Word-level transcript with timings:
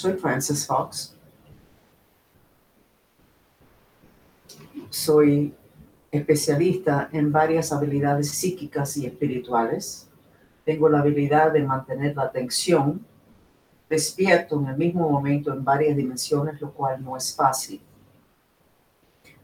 Soy 0.00 0.14
Frances 0.14 0.66
Fox. 0.66 1.14
Soy 4.88 5.54
especialista 6.10 7.10
en 7.12 7.30
varias 7.30 7.70
habilidades 7.70 8.30
psíquicas 8.30 8.96
y 8.96 9.04
espirituales. 9.04 10.08
Tengo 10.64 10.88
la 10.88 11.00
habilidad 11.00 11.52
de 11.52 11.64
mantener 11.64 12.16
la 12.16 12.22
atención 12.22 13.04
despierto 13.90 14.58
en 14.58 14.68
el 14.68 14.78
mismo 14.78 15.06
momento 15.06 15.52
en 15.52 15.62
varias 15.62 15.94
dimensiones, 15.94 16.58
lo 16.62 16.72
cual 16.72 17.04
no 17.04 17.14
es 17.14 17.36
fácil. 17.36 17.82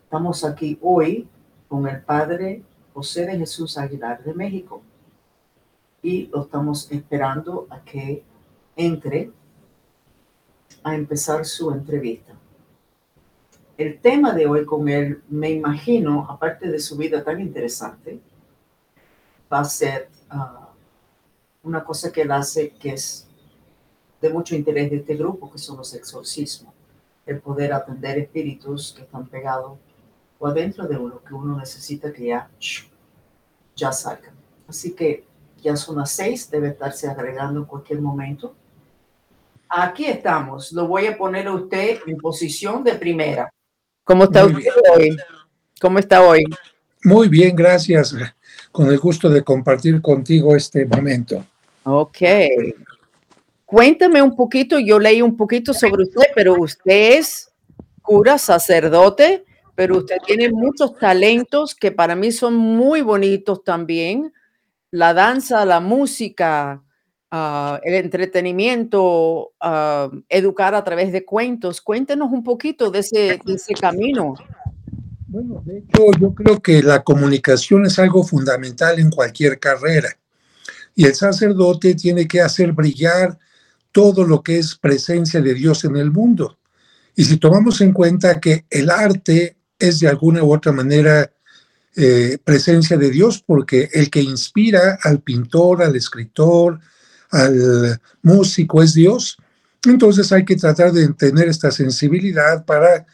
Estamos 0.04 0.42
aquí 0.42 0.78
hoy 0.80 1.28
con 1.68 1.86
el 1.86 2.00
Padre 2.00 2.62
José 2.94 3.26
de 3.26 3.36
Jesús 3.36 3.76
Aguilar 3.76 4.24
de 4.24 4.32
México 4.32 4.80
y 6.00 6.28
lo 6.28 6.44
estamos 6.44 6.90
esperando 6.90 7.66
a 7.68 7.82
que 7.82 8.24
entre 8.74 9.32
a 10.86 10.94
empezar 10.94 11.44
su 11.44 11.72
entrevista. 11.72 12.32
El 13.76 13.98
tema 13.98 14.32
de 14.32 14.46
hoy 14.46 14.64
con 14.64 14.88
él, 14.88 15.20
me 15.28 15.50
imagino, 15.50 16.24
aparte 16.30 16.68
de 16.70 16.78
su 16.78 16.96
vida 16.96 17.24
tan 17.24 17.40
interesante, 17.40 18.20
va 19.52 19.58
a 19.58 19.64
ser 19.64 20.08
ah, 20.30 20.70
una 21.64 21.82
cosa 21.82 22.12
que 22.12 22.22
él 22.22 22.30
hace 22.30 22.70
que 22.70 22.90
es 22.90 23.26
de 24.20 24.30
mucho 24.30 24.54
interés 24.54 24.88
de 24.92 24.98
este 24.98 25.16
grupo, 25.16 25.50
que 25.50 25.58
son 25.58 25.76
los 25.76 25.92
exorcismos. 25.92 26.72
El 27.26 27.40
poder 27.40 27.72
atender 27.72 28.18
espíritus 28.18 28.94
que 28.96 29.02
están 29.02 29.26
pegados 29.26 29.76
o 30.38 30.46
adentro 30.46 30.86
de 30.86 30.96
uno, 30.96 31.20
que 31.24 31.34
uno 31.34 31.58
necesita 31.58 32.12
que 32.12 32.26
ya, 32.26 32.48
ya 33.74 33.90
salgan. 33.90 34.36
Así 34.68 34.94
que 34.94 35.26
ya 35.60 35.74
son 35.74 35.96
las 35.96 36.12
seis, 36.12 36.48
debe 36.48 36.68
estarse 36.68 37.08
agregando 37.08 37.58
en 37.58 37.66
cualquier 37.66 38.00
momento. 38.00 38.54
Aquí 39.68 40.06
estamos. 40.06 40.72
Lo 40.72 40.86
voy 40.86 41.06
a 41.06 41.16
poner 41.16 41.46
a 41.48 41.54
usted 41.54 41.98
en 42.06 42.16
posición 42.16 42.84
de 42.84 42.94
primera. 42.94 43.52
¿Cómo 44.04 44.24
está 44.24 44.46
usted 44.46 44.70
hoy? 44.94 45.16
¿Cómo 45.80 45.98
está 45.98 46.22
hoy? 46.22 46.44
Muy 47.04 47.28
bien, 47.28 47.54
gracias. 47.54 48.14
Con 48.70 48.88
el 48.88 48.98
gusto 48.98 49.28
de 49.28 49.42
compartir 49.42 50.00
contigo 50.00 50.54
este 50.54 50.86
momento. 50.86 51.44
Ok. 51.84 52.18
Cuéntame 53.64 54.22
un 54.22 54.36
poquito, 54.36 54.78
yo 54.78 54.98
leí 54.98 55.20
un 55.20 55.36
poquito 55.36 55.74
sobre 55.74 56.04
usted, 56.04 56.26
pero 56.34 56.54
usted 56.54 57.18
es 57.18 57.50
cura, 58.00 58.38
sacerdote, 58.38 59.44
pero 59.74 59.98
usted 59.98 60.16
tiene 60.24 60.50
muchos 60.50 60.96
talentos 60.98 61.74
que 61.74 61.90
para 61.90 62.14
mí 62.14 62.30
son 62.30 62.54
muy 62.54 63.02
bonitos 63.02 63.64
también. 63.64 64.32
La 64.92 65.12
danza, 65.12 65.64
la 65.64 65.80
música, 65.80 66.82
Ah, 67.30 67.80
el 67.82 67.94
entretenimiento, 67.94 69.52
ah, 69.60 70.08
educar 70.28 70.74
a 70.76 70.84
través 70.84 71.12
de 71.12 71.24
cuentos. 71.24 71.80
Cuéntenos 71.80 72.30
un 72.30 72.44
poquito 72.44 72.90
de 72.90 73.00
ese, 73.00 73.40
camino. 73.80 74.34
Bueno, 75.26 75.60
de 75.64 75.78
hecho, 75.78 76.12
yo 76.20 76.32
creo 76.32 76.60
que 76.60 76.82
la 76.82 77.02
comunicación 77.02 77.84
es 77.84 77.98
algo 77.98 78.22
fundamental 78.22 79.00
en 79.00 79.10
cualquier 79.10 79.58
carrera. 79.58 80.10
Y 80.94 81.04
el 81.04 81.14
sacerdote 81.14 81.96
tiene 81.96 82.28
que 82.28 82.40
hacer 82.40 82.72
brillar 82.72 83.36
todo 83.90 84.24
lo 84.24 84.42
que 84.42 84.58
es 84.58 84.76
presencia 84.76 85.40
de 85.40 85.54
Dios 85.54 85.84
en 85.84 85.96
el 85.96 86.12
mundo. 86.12 86.58
Y 87.16 87.24
si 87.24 87.38
tomamos 87.38 87.80
en 87.80 87.92
cuenta 87.92 88.40
que 88.40 88.66
el 88.70 88.88
arte 88.88 89.56
es 89.78 89.98
de 89.98 90.08
alguna 90.08 90.44
u 90.44 90.54
otra 90.54 90.70
manera 90.70 91.32
eh, 91.96 92.38
presencia 92.44 92.96
de 92.96 93.10
Dios, 93.10 93.42
porque 93.44 93.88
el 93.92 94.10
que 94.10 94.22
inspira 94.22 94.98
al 95.02 95.20
pintor, 95.22 95.82
al 95.82 95.96
escritor, 95.96 96.78
al 97.30 98.00
músico 98.22 98.82
es 98.82 98.94
Dios. 98.94 99.38
Entonces 99.84 100.32
hay 100.32 100.44
que 100.44 100.56
tratar 100.56 100.92
de 100.92 101.08
tener 101.14 101.48
esta 101.48 101.70
sensibilidad 101.70 102.64
para 102.64 103.06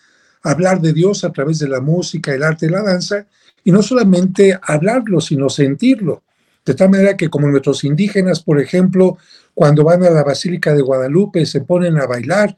hablar 0.43 0.81
de 0.81 0.93
Dios 0.93 1.25
a 1.25 1.33
través 1.33 1.59
de 1.59 1.69
la 1.69 1.81
música, 1.81 2.33
el 2.33 2.43
arte 2.43 2.69
la 2.69 2.83
danza, 2.83 3.27
y 3.65 3.71
no 3.71 3.83
solamente 3.83 4.59
hablarlo, 4.63 5.21
sino 5.21 5.49
sentirlo. 5.49 6.23
De 6.65 6.75
tal 6.75 6.91
manera 6.91 7.17
que 7.17 7.29
como 7.29 7.49
nuestros 7.49 7.85
indígenas, 7.85 8.43
por 8.43 8.61
ejemplo, 8.61 9.19
cuando 9.55 9.85
van 9.85 10.05
a 10.05 10.11
la 10.11 10.23
Basílica 10.23 10.75
de 10.75 10.83
Guadalupe 10.83 11.45
se 11.45 11.61
ponen 11.61 11.99
a 11.99 12.07
bailar, 12.07 12.57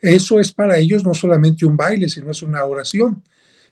eso 0.00 0.38
es 0.38 0.52
para 0.52 0.76
ellos 0.76 1.04
no 1.04 1.14
solamente 1.14 1.64
un 1.64 1.76
baile, 1.76 2.08
sino 2.08 2.30
es 2.30 2.42
una 2.42 2.64
oración. 2.64 3.22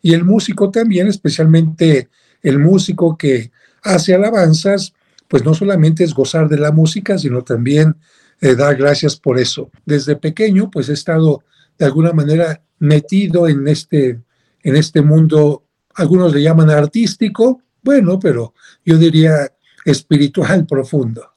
Y 0.02 0.14
el 0.14 0.24
músico 0.24 0.70
también, 0.70 1.06
especialmente 1.08 2.08
el 2.42 2.58
músico 2.58 3.16
que 3.16 3.50
hace 3.82 4.14
alabanzas, 4.14 4.94
pues 5.28 5.44
no 5.44 5.54
solamente 5.54 6.04
es 6.04 6.14
gozar 6.14 6.48
de 6.48 6.58
la 6.58 6.72
música, 6.72 7.18
sino 7.18 7.42
también 7.42 7.96
eh, 8.40 8.54
dar 8.54 8.76
gracias 8.76 9.16
por 9.16 9.38
eso. 9.38 9.70
Desde 9.84 10.16
pequeño, 10.16 10.70
pues 10.70 10.88
he 10.88 10.92
estado 10.92 11.42
de 11.78 11.86
alguna 11.86 12.12
manera 12.12 12.62
metido 12.78 13.48
en 13.48 13.66
este, 13.68 14.20
en 14.62 14.76
este 14.76 15.02
mundo, 15.02 15.64
algunos 15.94 16.32
le 16.34 16.42
llaman 16.42 16.70
artístico, 16.70 17.62
bueno, 17.82 18.18
pero 18.18 18.54
yo 18.84 18.96
diría 18.96 19.52
espiritual 19.84 20.66
profundo. 20.68 21.30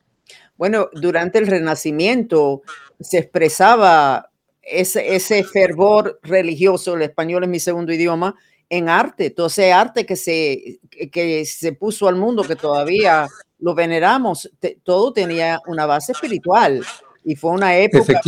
Bueno, 0.57 0.89
durante 0.93 1.37
el 1.37 1.47
Renacimiento 1.47 2.63
se 2.99 3.19
expresaba 3.19 4.31
ese, 4.61 5.15
ese 5.15 5.43
fervor 5.43 6.19
religioso, 6.23 6.95
el 6.95 7.03
español 7.03 7.43
es 7.43 7.49
mi 7.49 7.59
segundo 7.59 7.93
idioma, 7.93 8.35
en 8.69 8.89
arte, 8.89 9.29
todo 9.29 9.47
ese 9.47 9.71
arte 9.71 10.05
que 10.05 10.15
se, 10.15 10.79
que 11.11 11.45
se 11.45 11.71
puso 11.71 12.07
al 12.07 12.15
mundo, 12.15 12.43
que 12.43 12.55
todavía 12.55 13.27
lo 13.59 13.73
veneramos, 13.75 14.49
todo 14.83 15.13
tenía 15.13 15.61
una 15.67 15.85
base 15.85 16.11
espiritual 16.11 16.83
y 17.23 17.35
fue 17.35 17.51
una 17.51 17.77
época 17.77 18.21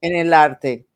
en 0.00 0.16
el 0.16 0.32
arte. 0.32 0.86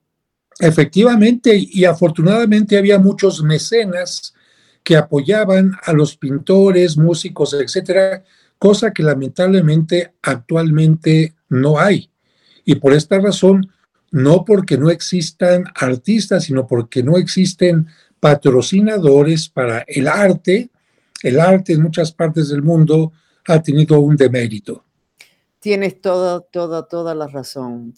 Efectivamente, 0.59 1.56
y 1.56 1.84
afortunadamente 1.84 2.78
había 2.78 2.98
muchos 2.98 3.43
mecenas 3.43 4.34
que 4.82 4.97
apoyaban 4.97 5.72
a 5.82 5.93
los 5.93 6.16
pintores, 6.16 6.97
músicos, 6.97 7.54
etcétera, 7.54 8.22
cosa 8.59 8.93
que 8.93 9.03
lamentablemente 9.03 10.12
actualmente 10.22 11.34
no 11.48 11.78
hay. 11.78 12.10
Y 12.64 12.76
por 12.76 12.93
esta 12.93 13.19
razón, 13.19 13.70
no 14.10 14.44
porque 14.44 14.78
no 14.78 14.91
existan 14.91 15.64
artistas, 15.75 16.44
sino 16.44 16.66
porque 16.66 17.03
no 17.03 17.16
existen 17.16 17.88
patrocinadores 18.20 19.48
para 19.48 19.84
el 19.88 20.06
arte, 20.06 20.70
el 21.25 21.41
arte 21.41 21.73
en 21.73 21.83
muchas 21.83 22.12
partes 22.12 22.51
del 22.51 22.62
mundo 22.62 23.12
ha 23.49 23.62
tenido 23.62 23.99
un 24.01 24.15
demérito. 24.17 24.85
Tienes 25.59 26.01
toda, 26.01 26.41
toda, 26.41 26.87
toda 26.87 27.15
la 27.15 27.27
razón. 27.27 27.95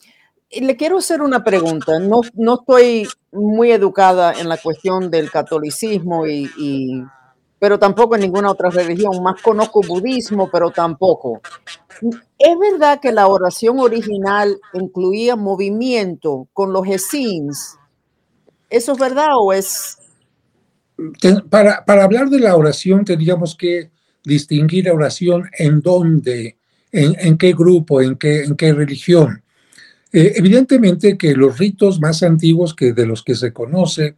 Le 0.51 0.77
quiero 0.77 0.99
hacer 0.99 1.21
una 1.21 1.43
pregunta. 1.43 1.99
No, 1.99 2.21
no 2.35 2.55
estoy 2.61 3.09
muy 3.33 3.73
educada 3.73 4.33
en 4.33 4.49
la 4.49 4.57
cuestión 4.57 5.11
del 5.11 5.31
catolicismo, 5.31 6.25
y, 6.27 7.03
pero 7.59 7.81
tampoco 7.81 8.15
en 8.15 8.21
ninguna 8.21 8.53
otra 8.53 8.71
religión. 8.71 9.21
Más 9.23 9.43
conozco 9.43 9.81
budismo, 9.83 10.49
pero 10.49 10.71
tampoco. 10.71 11.41
¿Es 12.39 12.59
verdad 12.59 13.01
que 13.01 13.11
la 13.11 13.27
oración 13.27 13.81
original 13.81 14.57
incluía 14.73 15.35
movimiento 15.35 16.47
con 16.53 16.73
los 16.73 16.87
esins? 16.87 17.77
¿Eso 18.71 18.93
es 18.93 18.99
verdad 18.99 19.31
o 19.37 19.53
es 19.53 19.99
para, 21.51 21.85
hablar 21.87 22.29
de 22.31 22.41
la 22.41 22.57
oración 22.57 23.05
tendríamos 23.05 23.57
que 23.57 23.91
distinguir 24.25 24.91
oración 24.91 25.49
en 25.59 25.81
dónde, 25.81 26.57
en, 26.91 27.39
qué 27.39 27.53
grupo, 27.53 28.01
en 28.01 28.17
qué, 28.17 28.45
en 28.45 28.57
qué 28.57 28.73
religión. 28.73 29.43
Eh, 30.13 30.33
evidentemente 30.37 31.19
que 31.19 31.35
los 31.35 31.59
ritos 31.59 32.01
más 32.01 32.23
antiguos 32.23 32.75
que 32.75 32.93
de 32.93 33.07
los 33.07 33.23
que 33.23 33.35
se 33.35 33.53
conoce 33.53 34.17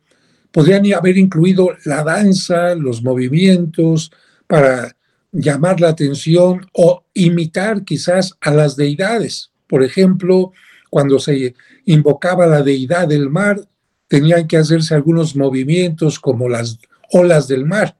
podrían 0.52 0.90
haber 0.94 1.18
incluido 1.18 1.76
la 1.84 2.04
danza, 2.04 2.74
los 2.74 3.02
movimientos 3.02 4.10
para 4.46 4.96
llamar 5.32 5.80
la 5.80 5.88
atención 5.88 6.66
o 6.72 7.04
imitar 7.14 7.84
quizás 7.84 8.34
a 8.40 8.50
las 8.50 8.76
deidades. 8.76 9.50
Por 9.66 9.82
ejemplo, 9.82 10.52
cuando 10.90 11.18
se 11.18 11.54
invocaba 11.84 12.46
la 12.46 12.62
deidad 12.62 13.08
del 13.08 13.28
mar, 13.28 13.60
tenían 14.08 14.48
que 14.48 14.56
hacerse 14.56 14.94
algunos 14.94 15.36
movimientos 15.36 16.18
como 16.18 16.48
las 16.48 16.78
olas 17.12 17.46
del 17.46 17.64
mar. 17.64 17.96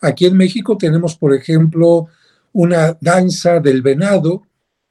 Aquí 0.00 0.26
en 0.26 0.36
México 0.36 0.76
tenemos, 0.76 1.16
por 1.16 1.34
ejemplo, 1.34 2.08
una 2.52 2.96
danza 3.00 3.60
del 3.60 3.82
venado 3.82 4.42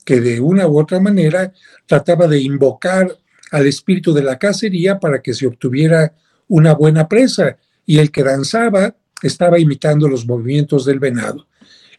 que 0.03 0.19
de 0.19 0.39
una 0.39 0.67
u 0.67 0.79
otra 0.79 0.99
manera 0.99 1.53
trataba 1.85 2.27
de 2.27 2.41
invocar 2.41 3.15
al 3.51 3.67
espíritu 3.67 4.13
de 4.13 4.23
la 4.23 4.39
cacería 4.39 4.99
para 4.99 5.21
que 5.21 5.33
se 5.33 5.47
obtuviera 5.47 6.13
una 6.47 6.73
buena 6.73 7.07
presa 7.07 7.57
y 7.85 7.99
el 7.99 8.11
que 8.11 8.23
danzaba 8.23 8.95
estaba 9.21 9.59
imitando 9.59 10.07
los 10.07 10.25
movimientos 10.25 10.85
del 10.85 10.99
venado. 10.99 11.47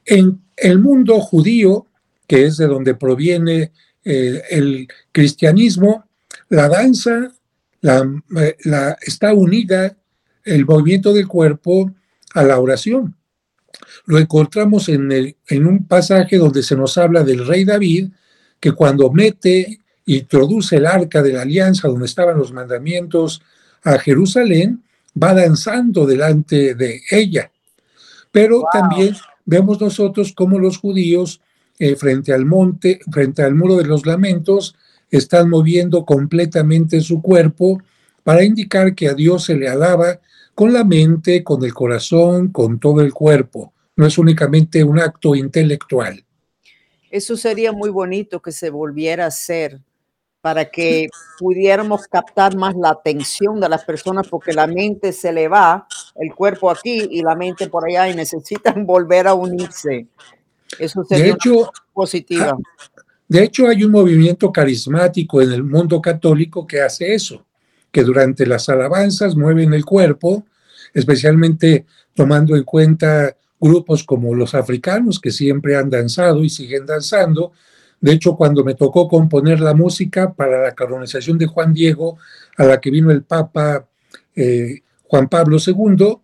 En 0.04 0.42
el 0.56 0.78
mundo 0.78 1.20
judío, 1.20 1.86
que 2.26 2.44
es 2.44 2.56
de 2.56 2.66
donde 2.66 2.94
proviene 2.94 3.72
eh, 4.04 4.42
el 4.50 4.88
cristianismo, 5.12 6.04
la 6.48 6.68
danza 6.68 7.32
eh, 7.84 8.56
la, 8.64 8.96
está 9.00 9.34
unida 9.34 9.96
el 10.44 10.64
movimiento 10.64 11.12
del 11.12 11.28
cuerpo 11.28 11.92
a 12.34 12.42
la 12.42 12.58
oración. 12.58 13.16
Lo 14.06 14.18
encontramos 14.18 14.88
en, 14.88 15.10
en 15.12 15.66
un 15.66 15.86
pasaje 15.86 16.36
donde 16.36 16.62
se 16.62 16.76
nos 16.76 16.96
habla 16.98 17.22
del 17.22 17.46
rey 17.46 17.64
David, 17.64 18.10
que 18.60 18.72
cuando 18.72 19.10
mete 19.10 19.80
introduce 20.06 20.76
el 20.76 20.86
arca 20.86 21.22
de 21.22 21.32
la 21.32 21.42
alianza 21.42 21.88
donde 21.88 22.06
estaban 22.06 22.38
los 22.38 22.52
mandamientos 22.52 23.42
a 23.82 23.98
Jerusalén, 23.98 24.82
va 25.20 25.34
danzando 25.34 26.06
delante 26.06 26.74
de 26.74 27.02
ella. 27.10 27.50
Pero 28.32 28.64
también 28.72 29.14
vemos 29.44 29.80
nosotros 29.80 30.32
cómo 30.34 30.58
los 30.58 30.78
judíos 30.78 31.40
eh, 31.78 31.96
frente 31.96 32.32
al 32.32 32.46
monte, 32.46 33.00
frente 33.10 33.42
al 33.42 33.54
muro 33.54 33.76
de 33.76 33.84
los 33.84 34.06
lamentos, 34.06 34.74
están 35.10 35.50
moviendo 35.50 36.04
completamente 36.04 37.00
su 37.00 37.22
cuerpo 37.22 37.82
para 38.22 38.44
indicar 38.44 38.94
que 38.94 39.08
a 39.08 39.14
Dios 39.14 39.44
se 39.44 39.54
le 39.54 39.68
alaba 39.68 40.18
con 40.54 40.72
la 40.72 40.84
mente, 40.84 41.42
con 41.42 41.64
el 41.64 41.74
corazón, 41.74 42.48
con 42.48 42.78
todo 42.78 43.00
el 43.00 43.12
cuerpo. 43.12 43.72
No 43.96 44.06
es 44.06 44.18
únicamente 44.18 44.82
un 44.82 44.98
acto 44.98 45.34
intelectual. 45.34 46.24
Eso 47.10 47.36
sería 47.36 47.72
muy 47.72 47.90
bonito 47.90 48.40
que 48.40 48.50
se 48.50 48.70
volviera 48.70 49.24
a 49.24 49.28
hacer 49.28 49.80
para 50.40 50.66
que 50.66 51.08
pudiéramos 51.38 52.06
captar 52.06 52.54
más 52.54 52.74
la 52.76 52.90
atención 52.90 53.60
de 53.60 53.68
las 53.68 53.82
personas, 53.84 54.28
porque 54.28 54.52
la 54.52 54.66
mente 54.66 55.12
se 55.12 55.32
le 55.32 55.48
va, 55.48 55.86
el 56.16 56.34
cuerpo 56.34 56.70
aquí 56.70 57.08
y 57.10 57.22
la 57.22 57.34
mente 57.34 57.68
por 57.70 57.88
allá, 57.88 58.10
y 58.10 58.14
necesitan 58.14 58.84
volver 58.86 59.26
a 59.26 59.32
unirse. 59.32 60.06
Eso 60.78 61.02
sería 61.04 61.24
de 61.24 61.30
hecho, 61.30 61.70
positiva. 61.94 62.58
De 63.28 63.42
hecho, 63.42 63.68
hay 63.68 63.84
un 63.84 63.92
movimiento 63.92 64.52
carismático 64.52 65.40
en 65.40 65.52
el 65.52 65.64
mundo 65.64 66.00
católico 66.00 66.66
que 66.66 66.80
hace 66.80 67.14
eso, 67.14 67.44
que 67.90 68.02
durante 68.02 68.46
las 68.46 68.68
alabanzas 68.68 69.34
mueven 69.36 69.72
el 69.72 69.84
cuerpo, 69.84 70.44
especialmente 70.92 71.86
tomando 72.14 72.56
en 72.56 72.64
cuenta 72.64 73.36
grupos 73.60 74.04
como 74.04 74.34
los 74.34 74.54
africanos 74.54 75.18
que 75.20 75.30
siempre 75.30 75.76
han 75.76 75.90
danzado 75.90 76.44
y 76.44 76.50
siguen 76.50 76.84
danzando, 76.86 77.52
de 78.04 78.12
hecho, 78.12 78.36
cuando 78.36 78.64
me 78.64 78.74
tocó 78.74 79.08
componer 79.08 79.60
la 79.60 79.72
música 79.72 80.34
para 80.34 80.60
la 80.60 80.74
canonización 80.74 81.38
de 81.38 81.46
Juan 81.46 81.72
Diego, 81.72 82.18
a 82.58 82.64
la 82.64 82.78
que 82.78 82.90
vino 82.90 83.10
el 83.10 83.22
Papa 83.22 83.88
eh, 84.36 84.82
Juan 85.04 85.26
Pablo 85.26 85.56
II, 85.56 86.18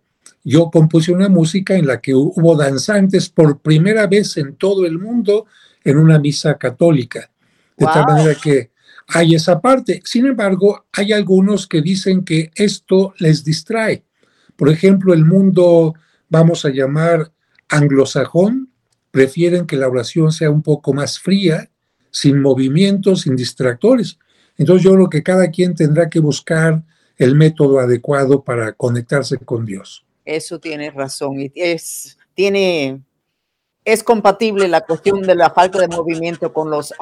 yo 0.44 0.70
compuse 0.70 1.10
una 1.10 1.30
música 1.30 1.74
en 1.76 1.86
la 1.86 1.98
que 2.02 2.14
hubo 2.14 2.54
danzantes 2.54 3.30
por 3.30 3.60
primera 3.60 4.06
vez 4.06 4.36
en 4.36 4.56
todo 4.56 4.84
el 4.84 4.98
mundo 4.98 5.46
en 5.84 5.98
una 5.98 6.18
misa 6.18 6.58
católica. 6.58 7.30
De 7.76 7.86
tal 7.86 8.04
manera 8.04 8.34
que 8.34 8.70
hay 9.08 9.34
esa 9.34 9.60
parte. 9.60 10.02
Sin 10.04 10.26
embargo, 10.26 10.86
hay 10.92 11.12
algunos 11.12 11.66
que 11.66 11.80
dicen 11.82 12.24
que 12.24 12.50
esto 12.54 13.14
les 13.18 13.44
distrae. 13.44 14.04
Por 14.56 14.68
ejemplo, 14.68 15.14
el 15.14 15.24
mundo, 15.24 15.94
vamos 16.28 16.64
a 16.64 16.70
llamar 16.70 17.32
anglosajón, 17.68 18.70
prefieren 19.10 19.66
que 19.66 19.76
la 19.76 19.88
oración 19.88 20.32
sea 20.32 20.50
un 20.50 20.62
poco 20.62 20.92
más 20.92 21.18
fría, 21.18 21.70
sin 22.10 22.40
movimientos, 22.40 23.22
sin 23.22 23.36
distractores. 23.36 24.18
Entonces 24.58 24.84
yo 24.84 24.94
creo 24.94 25.08
que 25.08 25.22
cada 25.22 25.50
quien 25.50 25.74
tendrá 25.74 26.10
que 26.10 26.20
buscar 26.20 26.82
el 27.16 27.34
método 27.34 27.80
adecuado 27.80 28.42
para 28.42 28.72
conectarse 28.72 29.38
con 29.38 29.64
Dios. 29.64 30.04
Eso 30.24 30.58
tiene 30.58 30.90
razón 30.90 31.40
y 31.40 31.52
es, 31.54 32.18
tiene, 32.34 33.00
es 33.84 34.02
compatible 34.02 34.68
la 34.68 34.82
cuestión 34.82 35.22
de 35.22 35.34
la 35.34 35.50
falta 35.50 35.80
de 35.80 35.88
movimiento 35.88 36.52
con 36.52 36.70
los 36.70 36.94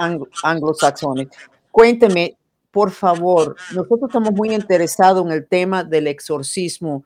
anglosajones. 0.42 1.28
Cuénteme, 1.70 2.36
por 2.70 2.90
favor, 2.90 3.56
nosotros 3.72 4.08
estamos 4.08 4.32
muy 4.32 4.54
interesados 4.54 5.24
en 5.26 5.32
el 5.32 5.46
tema 5.46 5.84
del 5.84 6.06
exorcismo 6.06 7.04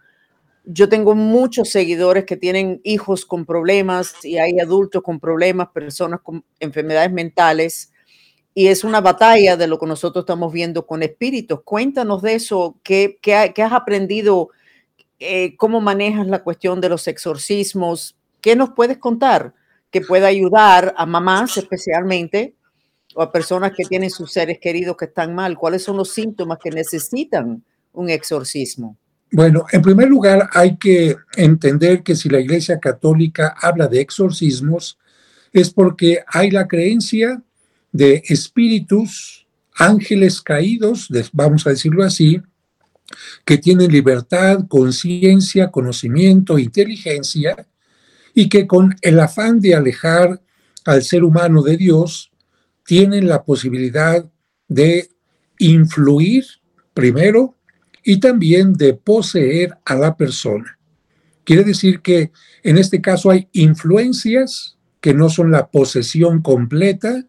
yo 0.65 0.89
tengo 0.89 1.15
muchos 1.15 1.71
seguidores 1.71 2.25
que 2.25 2.37
tienen 2.37 2.81
hijos 2.85 3.27
con 3.27 3.45
problemas 3.45 4.25
y 4.25 4.39
hay 4.39 4.61
adultos 4.61 5.03
con 5.03 5.19
problemas, 5.19 5.69
personas 5.69 6.21
con 6.23 6.45
enfermedades 6.61 7.13
mentales. 7.13 7.93
Y 8.55 8.69
es 8.69 8.85
una 8.85 9.01
batalla 9.01 9.57
de 9.57 9.67
lo 9.67 9.79
que 9.79 9.87
nosotros 9.87 10.23
estamos 10.23 10.53
viendo 10.53 10.87
con 10.87 11.03
espíritus. 11.03 11.63
Cuéntanos 11.65 12.23
de 12.23 12.35
eso, 12.35 12.77
¿qué, 12.83 13.19
has 13.57 13.73
aprendido? 13.73 14.51
Eh, 15.19 15.57
¿Cómo 15.57 15.81
manejas 15.81 16.27
la 16.27 16.43
cuestión 16.43 16.81
de 16.81 16.91
los 16.91 17.09
exorcismos? 17.09 18.17
¿Qué 18.41 18.55
nos 18.55 18.71
puedes 18.71 18.99
contar 18.99 19.55
que 19.93 20.01
pueda 20.01 20.27
ayudar 20.27 20.95
a 20.97 21.07
mamás 21.07 21.57
especialmente 21.59 22.57
o 23.15 23.23
a 23.23 23.31
personas 23.31 23.73
que 23.77 23.85
tienen 23.85 24.11
sus 24.11 24.33
seres 24.33 24.59
queridos 24.59 24.97
que 24.97 25.05
están 25.05 25.35
mal? 25.35 25.57
¿Cuáles 25.57 25.85
son 25.85 25.99
los 25.99 26.11
síntomas 26.11 26.59
que 26.59 26.71
necesitan 26.71 27.63
un 27.93 28.11
exorcismo? 28.11 28.97
Bueno, 29.31 29.67
en 29.71 29.83
primer 29.83 30.09
lugar 30.09 30.49
hay 30.53 30.77
que 30.77 31.17
entender 31.37 32.03
que 32.03 32.17
si 32.17 32.29
la 32.29 32.41
Iglesia 32.41 32.81
Católica 32.81 33.55
habla 33.61 33.87
de 33.87 34.01
exorcismos, 34.01 34.99
es 35.53 35.71
porque 35.71 36.25
hay 36.27 36.51
la 36.51 36.67
creencia 36.67 37.43
de 37.93 38.23
espíritus, 38.27 39.47
ángeles 39.75 40.41
caídos, 40.41 41.09
vamos 41.33 41.67
a 41.67 41.71
decirlo 41.71 42.03
así, 42.03 42.41
que 43.45 43.59
tienen 43.59 43.93
libertad, 43.93 44.61
conciencia, 44.69 45.71
conocimiento, 45.71 46.59
inteligencia, 46.59 47.67
y 48.35 48.49
que 48.49 48.67
con 48.67 48.97
el 49.03 49.21
afán 49.21 49.61
de 49.61 49.75
alejar 49.75 50.41
al 50.85 51.03
ser 51.03 51.25
humano 51.25 51.63
de 51.63 51.77
Dios, 51.77 52.33
tienen 52.85 53.29
la 53.29 53.45
posibilidad 53.45 54.25
de 54.69 55.09
influir 55.59 56.45
primero 56.95 57.57
y 58.05 58.19
también 58.19 58.73
de 58.73 58.95
poseer 58.95 59.79
a 59.85 59.95
la 59.95 60.17
persona. 60.17 60.79
Quiere 61.45 61.65
decir 61.65 62.01
que 62.01 62.33
en 62.63 62.79
este 62.79 63.01
caso 63.01 63.31
hay 63.31 63.49
influencias 63.53 64.77
que 65.01 65.15
no 65.15 65.29
son 65.29 65.51
la 65.51 65.69
posesión 65.69 66.43
completa 66.43 67.25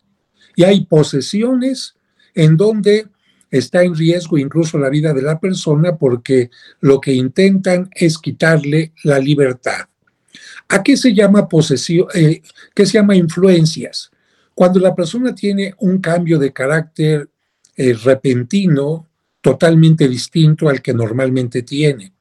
y 0.55 0.63
hay 0.63 0.85
posesiones 0.85 1.95
en 2.35 2.57
donde 2.57 3.07
está 3.49 3.83
en 3.83 3.95
riesgo 3.95 4.37
incluso 4.37 4.77
la 4.77 4.89
vida 4.89 5.13
de 5.13 5.21
la 5.21 5.39
persona 5.39 5.97
porque 5.97 6.49
lo 6.81 6.99
que 6.99 7.13
intentan 7.13 7.89
es 7.93 8.17
quitarle 8.17 8.93
la 9.03 9.19
libertad. 9.19 9.87
¿A 10.69 10.81
qué 10.81 10.97
se 10.97 11.13
llama 11.13 11.47
posesión? 11.47 12.07
Eh, 12.13 12.41
¿Qué 12.73 12.85
se 12.85 12.93
llama 12.93 13.15
influencias? 13.15 14.11
Cuando 14.55 14.79
la 14.79 14.95
persona 14.95 15.33
tiene 15.33 15.73
un 15.79 15.99
cambio 15.99 16.39
de 16.39 16.53
carácter 16.53 17.29
eh, 17.75 17.93
repentino, 17.93 19.07
totalmente 19.41 20.07
distinto 20.07 20.69
al 20.69 20.81
que 20.81 20.93
normalmente 20.93 21.63
tiene. 21.63 22.13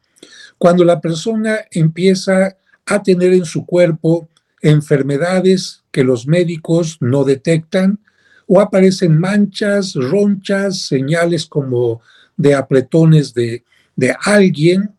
Cuando 0.58 0.84
la 0.84 1.00
persona 1.00 1.60
empieza 1.70 2.56
a 2.86 3.02
tener 3.02 3.32
en 3.32 3.44
su 3.44 3.64
cuerpo 3.64 4.28
enfermedades 4.60 5.82
que 5.90 6.04
los 6.04 6.26
médicos 6.26 6.98
no 7.00 7.24
detectan 7.24 8.00
o 8.46 8.60
aparecen 8.60 9.18
manchas, 9.18 9.94
ronchas, 9.94 10.82
señales 10.82 11.46
como 11.46 12.00
de 12.36 12.54
apretones 12.54 13.34
de, 13.34 13.64
de 13.94 14.16
alguien, 14.20 14.90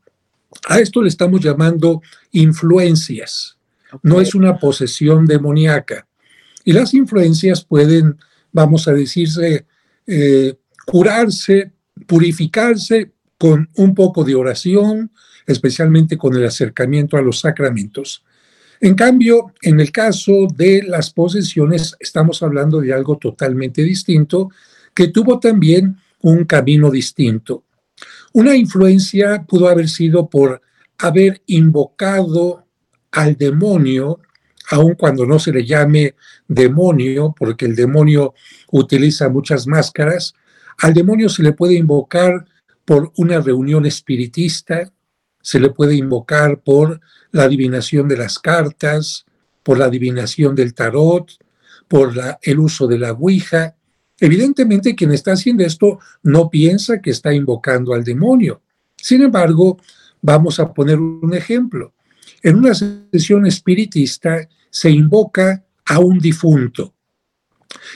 a 0.67 0.79
esto 0.79 1.01
le 1.01 1.09
estamos 1.09 1.41
llamando 1.41 2.01
influencias. 2.31 3.57
No 4.01 4.21
es 4.21 4.33
una 4.33 4.57
posesión 4.57 5.25
demoníaca. 5.25 6.07
Y 6.65 6.73
las 6.73 6.93
influencias 6.93 7.63
pueden, 7.63 8.17
vamos 8.51 8.87
a 8.87 8.93
decirse, 8.93 9.65
eh, 10.07 10.55
curarse 10.85 11.73
purificarse 12.07 13.11
con 13.37 13.69
un 13.75 13.93
poco 13.93 14.23
de 14.23 14.35
oración, 14.35 15.11
especialmente 15.45 16.17
con 16.17 16.35
el 16.35 16.45
acercamiento 16.45 17.17
a 17.17 17.21
los 17.21 17.39
sacramentos. 17.39 18.23
En 18.79 18.95
cambio, 18.95 19.53
en 19.61 19.79
el 19.79 19.91
caso 19.91 20.47
de 20.55 20.83
las 20.83 21.11
posesiones, 21.11 21.95
estamos 21.99 22.43
hablando 22.43 22.81
de 22.81 22.93
algo 22.93 23.17
totalmente 23.17 23.81
distinto, 23.81 24.49
que 24.93 25.07
tuvo 25.07 25.39
también 25.39 25.97
un 26.21 26.45
camino 26.45 26.89
distinto. 26.91 27.63
Una 28.33 28.55
influencia 28.55 29.43
pudo 29.43 29.67
haber 29.67 29.87
sido 29.87 30.27
por 30.27 30.61
haber 30.97 31.43
invocado 31.45 32.65
al 33.11 33.37
demonio, 33.37 34.19
aun 34.71 34.95
cuando 34.95 35.25
no 35.27 35.37
se 35.37 35.51
le 35.51 35.65
llame 35.65 36.15
demonio, 36.47 37.35
porque 37.37 37.65
el 37.65 37.75
demonio 37.75 38.33
utiliza 38.71 39.29
muchas 39.29 39.67
máscaras, 39.67 40.33
al 40.79 40.95
demonio 40.95 41.29
se 41.29 41.43
le 41.43 41.53
puede 41.53 41.75
invocar 41.75 42.45
por 42.85 43.11
una 43.17 43.39
reunión 43.39 43.85
espiritista, 43.85 44.91
se 45.39 45.59
le 45.59 45.69
puede 45.69 45.95
invocar 45.95 46.59
por 46.61 47.01
la 47.31 47.43
adivinación 47.43 48.07
de 48.07 48.17
las 48.17 48.39
cartas, 48.39 49.25
por 49.61 49.77
la 49.77 49.85
adivinación 49.85 50.55
del 50.55 50.73
tarot, 50.73 51.31
por 51.87 52.13
el 52.41 52.59
uso 52.59 52.87
de 52.87 52.97
la 52.97 53.11
Ouija. 53.11 53.75
Evidentemente, 54.23 54.95
quien 54.95 55.11
está 55.11 55.33
haciendo 55.33 55.65
esto 55.65 55.99
no 56.21 56.49
piensa 56.49 57.01
que 57.01 57.09
está 57.09 57.33
invocando 57.33 57.93
al 57.93 58.05
demonio. 58.05 58.61
Sin 58.95 59.21
embargo, 59.21 59.81
vamos 60.21 60.61
a 60.61 60.73
poner 60.73 60.97
un 60.97 61.33
ejemplo. 61.33 61.93
En 62.41 62.55
una 62.55 62.73
sesión 62.73 63.45
espiritista 63.45 64.47
se 64.69 64.89
invoca 64.89 65.65
a 65.83 65.99
un 65.99 66.19
difunto. 66.19 66.93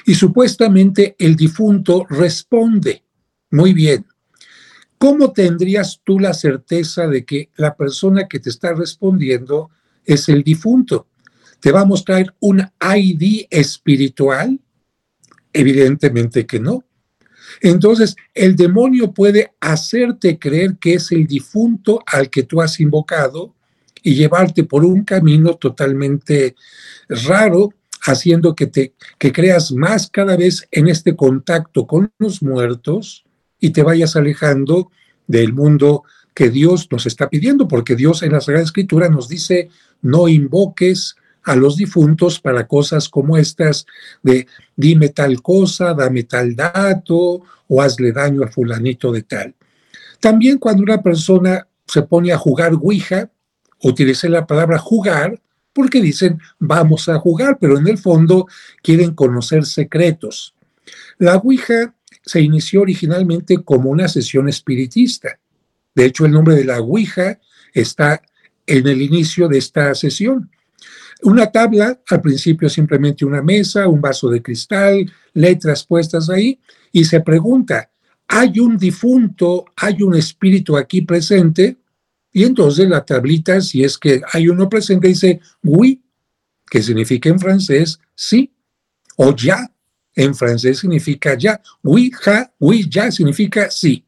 Y 0.06 0.16
supuestamente 0.16 1.16
el 1.18 1.38
difunto 1.38 2.06
responde. 2.10 3.06
Muy 3.52 3.72
bien. 3.72 4.06
¿Cómo 4.98 5.32
tendrías 5.32 6.02
tú 6.04 6.20
la 6.20 6.34
certeza 6.34 7.08
de 7.08 7.24
que 7.24 7.52
la 7.56 7.78
persona 7.78 8.28
que 8.28 8.42
te 8.42 8.50
está 8.50 8.74
respondiendo 8.74 9.70
es 10.04 10.28
el 10.28 10.44
difunto? 10.44 11.08
¿Te 11.62 11.72
va 11.72 11.82
a 11.82 11.86
mostrar 11.86 12.36
un 12.42 12.70
ID 12.82 13.46
espiritual? 13.50 14.60
Evidentemente 15.54 16.46
que 16.46 16.60
no. 16.60 16.84
Entonces, 17.62 18.16
el 18.34 18.56
demonio 18.56 19.13
puede 19.13 19.54
hacerte 19.60 20.38
creer 20.38 20.77
que 20.80 20.96
es 20.96 21.12
el 21.12 21.25
difunto 21.27 22.04
al 22.06 22.30
que 22.30 22.44
tú 22.44 22.62
has 22.62 22.80
invocado 22.80 23.56
y 24.04 24.16
llevarte 24.16 24.63
por 24.63 24.86
un 24.86 25.04
camino 25.04 25.56
totalmente 25.56 26.56
raro, 27.10 27.74
haciendo 28.04 28.56
que 28.56 28.68
te 28.68 28.94
que 29.18 29.32
creas 29.32 29.72
más 29.72 30.10
cada 30.10 30.38
vez 30.38 30.68
en 30.72 30.88
este 30.88 31.16
contacto 31.16 31.88
con 31.88 32.12
los 32.20 32.42
muertos 32.42 33.25
y 33.60 33.72
te 33.72 33.84
vayas 33.84 34.16
alejando 34.16 34.92
del 35.25 35.54
mundo 35.54 36.04
que 36.34 36.50
Dios 36.50 36.88
nos 36.92 37.06
está 37.06 37.30
pidiendo, 37.30 37.68
porque 37.68 37.96
Dios 37.96 38.22
en 38.22 38.32
la 38.34 38.42
Sagrada 38.42 38.63
Escritura 38.63 39.10
nos 39.10 39.27
dice, 39.27 39.70
no 40.01 40.27
invoques 40.27 41.16
a 41.48 41.56
los 41.56 41.77
difuntos 41.77 42.42
para 42.42 42.68
cosas 42.68 43.08
como 43.08 43.38
estas 43.38 43.86
de 44.22 44.48
dime 44.75 45.10
tal 45.10 45.42
cosa, 45.42 45.94
dame 45.94 46.24
tal 46.24 46.58
dato 46.58 47.42
o 47.70 47.82
hazle 47.82 48.12
daño 48.12 48.44
a 48.44 48.48
fulanito 48.50 49.13
de 49.13 49.24
tal. 49.24 49.56
También 50.20 50.58
cuando 50.58 50.84
una 50.84 51.01
persona 51.01 51.66
se 51.88 52.01
pone 52.01 52.34
a 52.34 52.38
jugar 52.38 52.74
Ouija, 52.74 53.32
utilicé 53.82 54.27
la 54.27 54.46
palabra 54.46 54.77
jugar 54.77 55.39
porque 55.72 56.01
dicen 56.01 56.38
vamos 56.60 57.08
a 57.08 57.18
jugar, 57.18 57.58
pero 57.62 57.77
en 57.77 57.88
el 57.88 57.98
fondo 57.98 58.48
quieren 58.84 59.13
conocer 59.13 59.66
secretos. 59.66 60.54
La 61.18 61.38
Ouija 61.38 61.96
se 62.25 62.42
inició 62.42 62.82
originalmente 62.82 63.63
como 63.63 63.89
una 63.89 64.10
sesión 64.10 64.50
espiritista. 64.50 65.39
De 65.96 66.04
hecho, 66.04 66.25
el 66.25 66.34
nombre 66.34 66.56
de 66.56 66.66
la 66.66 66.82
Ouija 66.82 67.39
está 67.74 68.22
en 68.66 68.86
el 68.86 69.01
inicio 69.01 69.48
de 69.48 69.60
esta 69.60 69.96
sesión. 69.96 70.51
Una 71.24 71.52
tabla, 71.52 72.00
al 72.10 72.22
principio 72.22 72.70
simplemente 72.70 73.26
una 73.26 73.42
mesa, 73.42 73.88
un 73.88 74.02
vaso 74.02 74.30
de 74.30 74.42
cristal, 74.42 75.12
letras 75.34 75.84
puestas 75.84 76.30
ahí, 76.30 76.60
y 76.92 77.06
se 77.06 77.22
pregunta, 77.22 77.90
¿hay 78.28 78.60
un 78.60 78.78
difunto, 78.78 79.66
hay 79.76 80.04
un 80.04 80.16
espíritu 80.16 80.78
aquí 80.78 81.02
presente? 81.02 81.78
Y 82.32 82.44
entonces 82.44 82.88
la 82.88 83.04
tablita, 83.04 83.62
si 83.62 83.84
es 83.84 83.98
que 83.98 84.22
hay 84.32 84.48
uno 84.48 84.70
presente, 84.70 85.08
dice 85.08 85.40
oui, 85.64 86.04
que 86.70 86.84
significa 86.84 87.30
en 87.30 87.40
francés 87.40 88.00
sí, 88.14 88.54
o 89.16 89.36
ya, 89.36 89.72
en 90.14 90.36
francés 90.36 90.80
significa 90.80 91.36
ya. 91.36 91.62
Oui, 91.82 92.12
ja, 92.12 92.52
oui, 92.60 92.88
ya 92.90 93.12
significa 93.12 93.72
sí. 93.72 94.04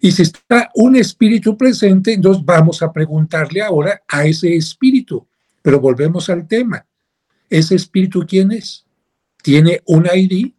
Y 0.00 0.12
si 0.12 0.22
está 0.22 0.70
un 0.74 0.96
espíritu 0.96 1.56
presente, 1.56 2.14
entonces 2.14 2.44
vamos 2.44 2.82
a 2.82 2.92
preguntarle 2.92 3.62
ahora 3.62 4.02
a 4.08 4.24
ese 4.24 4.54
espíritu. 4.56 5.26
Pero 5.62 5.80
volvemos 5.80 6.28
al 6.30 6.46
tema. 6.46 6.86
¿Ese 7.48 7.74
espíritu 7.74 8.24
quién 8.26 8.52
es? 8.52 8.86
¿Tiene 9.42 9.82
un 9.86 10.06
ID? 10.06 10.52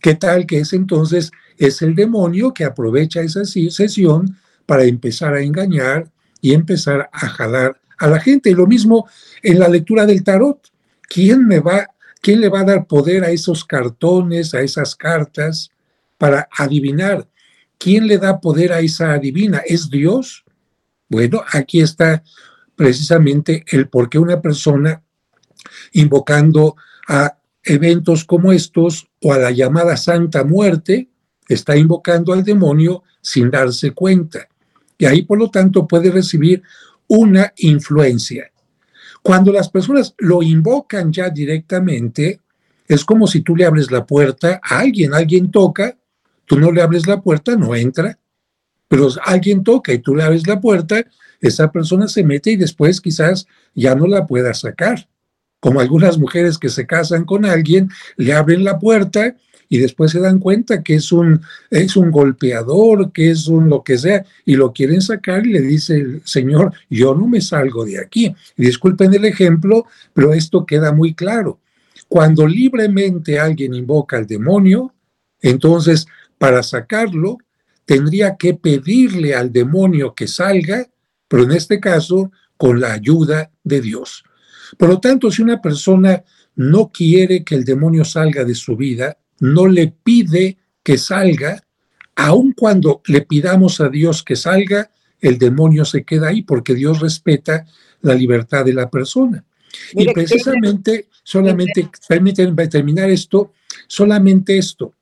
¿Qué 0.00 0.14
tal 0.14 0.46
que 0.46 0.60
es 0.60 0.72
entonces? 0.72 1.30
Es 1.58 1.82
el 1.82 1.94
demonio 1.94 2.54
que 2.54 2.64
aprovecha 2.64 3.20
esa 3.20 3.44
sesión 3.44 4.38
para 4.64 4.84
empezar 4.84 5.34
a 5.34 5.42
engañar 5.42 6.10
y 6.40 6.54
empezar 6.54 7.10
a 7.12 7.28
jalar 7.28 7.80
a 7.98 8.06
la 8.08 8.18
gente. 8.18 8.50
Y 8.50 8.54
lo 8.54 8.66
mismo 8.66 9.08
en 9.42 9.58
la 9.58 9.68
lectura 9.68 10.06
del 10.06 10.24
tarot. 10.24 10.58
¿Quién 11.08 11.48
va, 11.50 11.88
quién 12.22 12.40
le 12.40 12.48
va 12.48 12.60
a 12.60 12.64
dar 12.64 12.86
poder 12.86 13.24
a 13.24 13.30
esos 13.30 13.64
cartones, 13.64 14.54
a 14.54 14.60
esas 14.60 14.94
cartas 14.94 15.70
para 16.16 16.48
adivinar? 16.56 17.28
¿Quién 17.76 18.06
le 18.06 18.18
da 18.18 18.40
poder 18.40 18.72
a 18.72 18.80
esa 18.80 19.12
adivina? 19.12 19.58
¿Es 19.66 19.90
Dios? 19.90 20.44
Bueno, 21.08 21.42
aquí 21.52 21.80
está 21.80 22.22
precisamente 22.80 23.62
el 23.66 23.90
por 23.90 24.08
qué 24.08 24.18
una 24.18 24.40
persona 24.40 25.02
invocando 25.92 26.76
a 27.06 27.36
eventos 27.62 28.24
como 28.24 28.52
estos 28.52 29.06
o 29.20 29.34
a 29.34 29.38
la 29.38 29.50
llamada 29.50 29.98
Santa 29.98 30.44
Muerte 30.44 31.10
está 31.46 31.76
invocando 31.76 32.32
al 32.32 32.42
demonio 32.42 33.02
sin 33.20 33.50
darse 33.50 33.90
cuenta. 33.90 34.48
Y 34.96 35.04
ahí, 35.04 35.20
por 35.20 35.38
lo 35.38 35.50
tanto, 35.50 35.86
puede 35.86 36.10
recibir 36.10 36.62
una 37.06 37.52
influencia. 37.58 38.50
Cuando 39.20 39.52
las 39.52 39.68
personas 39.68 40.14
lo 40.16 40.42
invocan 40.42 41.12
ya 41.12 41.28
directamente, 41.28 42.40
es 42.88 43.04
como 43.04 43.26
si 43.26 43.42
tú 43.42 43.56
le 43.56 43.66
abres 43.66 43.90
la 43.90 44.06
puerta 44.06 44.58
a 44.64 44.78
alguien, 44.78 45.12
alguien 45.12 45.50
toca, 45.50 45.98
tú 46.46 46.58
no 46.58 46.72
le 46.72 46.80
abres 46.80 47.06
la 47.06 47.20
puerta, 47.20 47.56
no 47.56 47.74
entra, 47.74 48.18
pero 48.88 49.10
alguien 49.22 49.62
toca 49.64 49.92
y 49.92 49.98
tú 49.98 50.16
le 50.16 50.22
abres 50.22 50.46
la 50.46 50.58
puerta 50.58 51.04
esa 51.40 51.70
persona 51.72 52.08
se 52.08 52.24
mete 52.24 52.52
y 52.52 52.56
después 52.56 53.00
quizás 53.00 53.46
ya 53.74 53.94
no 53.94 54.06
la 54.06 54.26
pueda 54.26 54.54
sacar. 54.54 55.08
Como 55.60 55.80
algunas 55.80 56.18
mujeres 56.18 56.58
que 56.58 56.68
se 56.68 56.86
casan 56.86 57.24
con 57.24 57.44
alguien, 57.44 57.90
le 58.16 58.32
abren 58.32 58.64
la 58.64 58.78
puerta 58.78 59.36
y 59.68 59.78
después 59.78 60.10
se 60.10 60.18
dan 60.18 60.40
cuenta 60.40 60.82
que 60.82 60.96
es 60.96 61.12
un, 61.12 61.40
es 61.70 61.96
un 61.96 62.10
golpeador, 62.10 63.12
que 63.12 63.30
es 63.30 63.46
un 63.46 63.68
lo 63.68 63.84
que 63.84 63.96
sea, 63.96 64.24
y 64.44 64.56
lo 64.56 64.72
quieren 64.72 65.00
sacar 65.00 65.46
y 65.46 65.52
le 65.52 65.60
dice 65.60 66.20
Señor, 66.24 66.72
yo 66.90 67.14
no 67.14 67.28
me 67.28 67.40
salgo 67.40 67.84
de 67.84 68.00
aquí. 68.00 68.34
disculpen 68.56 69.14
el 69.14 69.24
ejemplo, 69.24 69.86
pero 70.12 70.34
esto 70.34 70.66
queda 70.66 70.92
muy 70.92 71.14
claro. 71.14 71.60
Cuando 72.08 72.46
libremente 72.46 73.38
alguien 73.38 73.74
invoca 73.74 74.16
al 74.16 74.26
demonio, 74.26 74.92
entonces 75.40 76.06
para 76.36 76.62
sacarlo 76.64 77.38
tendría 77.84 78.36
que 78.36 78.54
pedirle 78.54 79.34
al 79.34 79.52
demonio 79.52 80.14
que 80.14 80.26
salga 80.26 80.88
pero 81.30 81.44
en 81.44 81.52
este 81.52 81.78
caso 81.78 82.32
con 82.56 82.80
la 82.80 82.92
ayuda 82.92 83.52
de 83.62 83.80
Dios. 83.80 84.24
Por 84.76 84.88
lo 84.88 84.98
tanto, 84.98 85.30
si 85.30 85.42
una 85.42 85.62
persona 85.62 86.24
no 86.56 86.90
quiere 86.92 87.44
que 87.44 87.54
el 87.54 87.64
demonio 87.64 88.04
salga 88.04 88.44
de 88.44 88.56
su 88.56 88.76
vida, 88.76 89.16
no 89.38 89.68
le 89.68 89.94
pide 90.02 90.58
que 90.82 90.98
salga, 90.98 91.62
aun 92.16 92.52
cuando 92.52 93.00
le 93.06 93.20
pidamos 93.22 93.80
a 93.80 93.88
Dios 93.88 94.24
que 94.24 94.34
salga, 94.34 94.90
el 95.20 95.38
demonio 95.38 95.84
se 95.84 96.02
queda 96.02 96.28
ahí 96.28 96.42
porque 96.42 96.74
Dios 96.74 96.98
respeta 96.98 97.64
la 98.00 98.14
libertad 98.14 98.64
de 98.64 98.74
la 98.74 98.90
persona. 98.90 99.44
y 99.92 100.12
precisamente, 100.12 101.06
solamente, 101.22 101.88
permítanme 102.08 102.66
terminar 102.66 103.08
esto, 103.08 103.52
solamente 103.86 104.58
esto, 104.58 104.94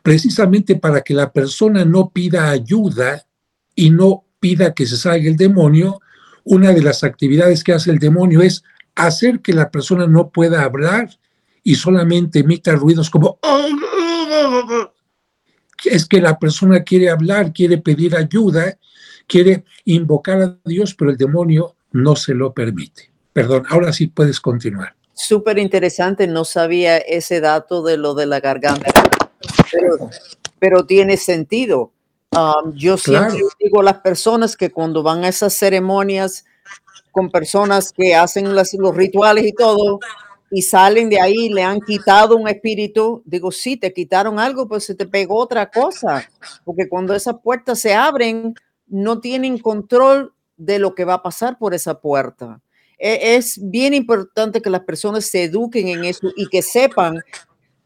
precisamente 0.00 0.76
para 0.76 1.00
que 1.00 1.12
la 1.12 1.32
persona 1.32 1.84
no 1.84 2.10
pida 2.10 2.50
ayuda 2.50 3.26
y 3.74 3.90
no 3.90 4.26
pida 4.40 4.74
que 4.74 4.86
se 4.86 4.96
salga 4.96 5.28
el 5.28 5.36
demonio, 5.36 6.00
una 6.44 6.72
de 6.72 6.82
las 6.82 7.04
actividades 7.04 7.62
que 7.62 7.72
hace 7.72 7.90
el 7.90 7.98
demonio 7.98 8.40
es 8.40 8.64
hacer 8.94 9.40
que 9.40 9.52
la 9.52 9.70
persona 9.70 10.06
no 10.06 10.30
pueda 10.30 10.64
hablar 10.64 11.10
y 11.62 11.74
solamente 11.74 12.40
emita 12.40 12.72
ruidos 12.72 13.10
como 13.10 13.38
es 15.84 16.06
que 16.06 16.20
la 16.20 16.38
persona 16.38 16.82
quiere 16.82 17.10
hablar, 17.10 17.52
quiere 17.52 17.78
pedir 17.78 18.16
ayuda, 18.16 18.78
quiere 19.26 19.64
invocar 19.84 20.42
a 20.42 20.58
Dios, 20.64 20.94
pero 20.94 21.10
el 21.10 21.16
demonio 21.16 21.76
no 21.92 22.16
se 22.16 22.34
lo 22.34 22.52
permite. 22.52 23.10
Perdón, 23.32 23.64
ahora 23.68 23.92
sí 23.92 24.08
puedes 24.08 24.40
continuar. 24.40 24.94
Súper 25.14 25.58
interesante, 25.58 26.26
no 26.26 26.44
sabía 26.44 26.98
ese 26.98 27.40
dato 27.40 27.82
de 27.82 27.96
lo 27.96 28.14
de 28.14 28.26
la 28.26 28.40
garganta, 28.40 28.92
pero, 29.70 30.10
pero 30.58 30.86
tiene 30.86 31.16
sentido 31.16 31.92
Um, 32.32 32.72
yo 32.76 32.96
siempre 32.96 33.40
digo 33.58 33.80
a 33.80 33.84
las 33.84 33.98
personas 34.02 34.56
que 34.56 34.70
cuando 34.70 35.02
van 35.02 35.24
a 35.24 35.28
esas 35.28 35.52
ceremonias 35.52 36.44
con 37.10 37.28
personas 37.28 37.92
que 37.92 38.14
hacen 38.14 38.54
los 38.54 38.96
rituales 38.96 39.46
y 39.46 39.52
todo 39.52 39.98
y 40.48 40.62
salen 40.62 41.08
de 41.08 41.20
ahí, 41.20 41.48
le 41.48 41.64
han 41.64 41.80
quitado 41.80 42.36
un 42.36 42.48
espíritu, 42.48 43.22
digo, 43.24 43.50
sí, 43.50 43.76
te 43.76 43.92
quitaron 43.92 44.38
algo, 44.38 44.68
pues 44.68 44.84
se 44.84 44.94
te 44.94 45.06
pegó 45.06 45.38
otra 45.38 45.70
cosa, 45.70 46.28
porque 46.64 46.88
cuando 46.88 47.14
esas 47.14 47.36
puertas 47.42 47.80
se 47.80 47.94
abren, 47.94 48.54
no 48.86 49.20
tienen 49.20 49.58
control 49.58 50.32
de 50.56 50.78
lo 50.78 50.94
que 50.94 51.04
va 51.04 51.14
a 51.14 51.22
pasar 51.22 51.58
por 51.58 51.74
esa 51.74 52.00
puerta. 52.00 52.60
E, 52.98 53.36
es 53.36 53.58
bien 53.60 53.94
importante 53.94 54.60
que 54.60 54.70
las 54.70 54.82
personas 54.82 55.24
se 55.24 55.44
eduquen 55.44 55.88
en 55.88 56.04
eso 56.04 56.28
y 56.36 56.48
que 56.48 56.62
sepan, 56.62 57.20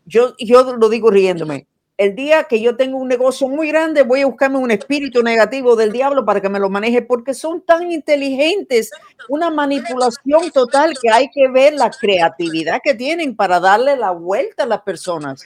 yo, 0.07 0.35
yo 0.39 0.77
lo 0.77 0.89
digo 0.89 1.11
riéndome, 1.11 1.67
el 1.97 2.17
día 2.17 2.45
que 2.45 2.61
yo 2.61 2.77
tengo 2.77 2.99
un 2.99 3.09
negocio 3.09 3.49
muy 3.49 3.69
grande, 3.69 4.03
voy 4.03 4.23
a 4.23 4.27
buscarme 4.27 4.59
un 4.59 4.71
espíritu 4.71 5.23
negativo 5.23 5.77
del 5.77 5.93
diablo 5.93 6.25
para 6.25 6.41
que 6.41 6.49
me 6.49 6.59
lo 6.59 6.69
maneje, 6.69 7.03
porque 7.03 7.35
son 7.35 7.61
tan 7.61 7.93
inteligentes, 7.93 8.91
una 9.29 9.51
manipulación 9.51 10.51
total 10.53 10.95
que 11.01 11.11
hay 11.11 11.31
que 11.31 11.49
ver 11.49 11.75
la 11.75 11.91
creatividad 11.91 12.81
que 12.83 12.95
tienen 12.95 13.37
para 13.37 13.61
darle 13.61 13.97
la 13.97 14.11
vuelta 14.11 14.65
a 14.65 14.67
las 14.67 14.83
personas. 14.83 15.45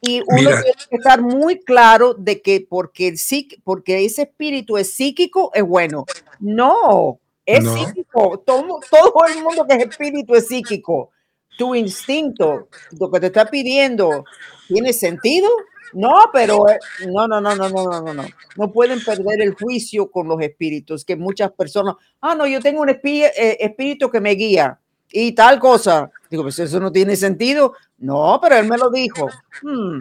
Y 0.00 0.20
uno 0.20 0.50
tiene 0.50 0.74
que 0.88 0.96
estar 0.96 1.20
muy 1.20 1.60
claro 1.60 2.14
de 2.14 2.40
que 2.40 2.64
porque, 2.66 3.08
el 3.08 3.18
porque 3.64 4.04
ese 4.04 4.22
espíritu 4.22 4.78
es 4.78 4.94
psíquico, 4.94 5.50
es 5.52 5.64
bueno. 5.64 6.06
No, 6.38 7.18
es 7.44 7.68
psíquico. 7.68 8.42
Todo, 8.46 8.80
todo 8.88 9.26
el 9.26 9.42
mundo 9.42 9.66
que 9.66 9.74
es 9.74 9.86
espíritu 9.88 10.34
es 10.34 10.46
psíquico 10.46 11.10
tu 11.58 11.74
instinto, 11.74 12.68
lo 12.98 13.10
que 13.10 13.20
te 13.20 13.26
está 13.26 13.44
pidiendo, 13.44 14.24
¿tiene 14.68 14.92
sentido? 14.92 15.48
No, 15.92 16.30
pero 16.32 16.68
eh, 16.68 16.78
no, 17.08 17.26
no, 17.26 17.40
no, 17.40 17.56
no, 17.56 17.68
no, 17.68 18.00
no, 18.00 18.14
no, 18.14 18.24
no. 18.56 18.72
pueden 18.72 19.02
perder 19.04 19.42
el 19.42 19.54
juicio 19.54 20.08
con 20.08 20.28
los 20.28 20.40
espíritus, 20.40 21.04
que 21.04 21.16
muchas 21.16 21.50
personas, 21.50 21.96
ah, 22.20 22.36
no, 22.36 22.46
yo 22.46 22.60
tengo 22.60 22.80
un 22.80 22.90
espí 22.90 23.24
eh, 23.24 23.56
espíritu 23.58 24.08
que 24.08 24.20
me 24.20 24.32
guía 24.32 24.78
y 25.10 25.32
tal 25.32 25.58
cosa. 25.58 26.08
Digo, 26.30 26.44
pues 26.44 26.58
eso 26.60 26.78
no 26.78 26.92
tiene 26.92 27.16
sentido. 27.16 27.74
No, 27.98 28.38
pero 28.40 28.56
él 28.56 28.68
me 28.68 28.78
lo 28.78 28.88
dijo. 28.90 29.28
Hmm. 29.62 30.00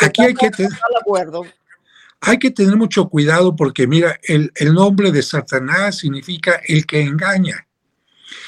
Aquí 0.00 0.22
hay 0.22 0.34
que, 0.34 0.50
tener, 0.50 0.72
hay 2.20 2.38
que 2.38 2.50
tener 2.50 2.76
mucho 2.76 3.08
cuidado 3.08 3.56
porque 3.56 3.86
mira, 3.86 4.18
el, 4.22 4.52
el 4.54 4.72
nombre 4.72 5.10
de 5.10 5.22
Satanás 5.22 5.98
significa 5.98 6.60
el 6.68 6.86
que 6.86 7.02
engaña. 7.02 7.66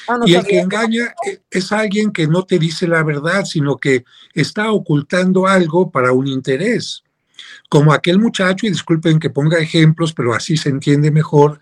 Ah, 0.07 0.19
y 0.25 0.35
el 0.35 0.45
que 0.45 0.59
engaña 0.59 1.13
e, 1.25 1.41
es 1.49 1.71
alguien 1.71 2.11
que 2.11 2.27
no 2.27 2.43
te 2.43 2.59
dice 2.59 2.87
la 2.87 3.03
verdad, 3.03 3.45
sino 3.45 3.77
que 3.77 4.05
está 4.33 4.71
ocultando 4.71 5.47
algo 5.47 5.91
para 5.91 6.11
un 6.11 6.27
interés. 6.27 7.03
Como 7.69 7.93
aquel 7.93 8.19
muchacho, 8.19 8.65
y 8.65 8.69
disculpen 8.69 9.19
que 9.19 9.29
ponga 9.29 9.59
ejemplos, 9.59 10.13
pero 10.13 10.33
así 10.33 10.57
se 10.57 10.69
entiende 10.69 11.11
mejor, 11.11 11.59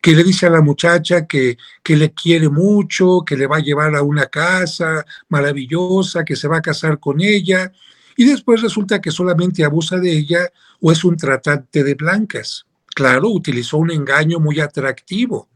que 0.00 0.12
le 0.12 0.22
dice 0.22 0.46
a 0.46 0.50
la 0.50 0.60
muchacha 0.60 1.26
que, 1.26 1.56
que 1.82 1.96
le 1.96 2.12
quiere 2.12 2.50
mucho, 2.50 3.22
que 3.24 3.36
le 3.36 3.46
va 3.46 3.56
a 3.56 3.62
llevar 3.62 3.94
a 3.94 4.02
una 4.02 4.26
casa 4.26 5.04
maravillosa, 5.30 6.24
que 6.24 6.36
se 6.36 6.46
va 6.46 6.58
a 6.58 6.62
casar 6.62 7.00
con 7.00 7.22
ella, 7.22 7.72
y 8.16 8.24
después 8.24 8.60
resulta 8.60 9.00
que 9.00 9.10
solamente 9.10 9.64
abusa 9.64 9.98
de 9.98 10.12
ella 10.12 10.52
o 10.80 10.92
es 10.92 11.04
un 11.04 11.16
tratante 11.16 11.82
de 11.82 11.94
blancas. 11.94 12.66
Claro, 12.94 13.30
utilizó 13.30 13.78
un 13.78 13.90
engaño 13.90 14.38
muy 14.38 14.60
atractivo, 14.60 15.48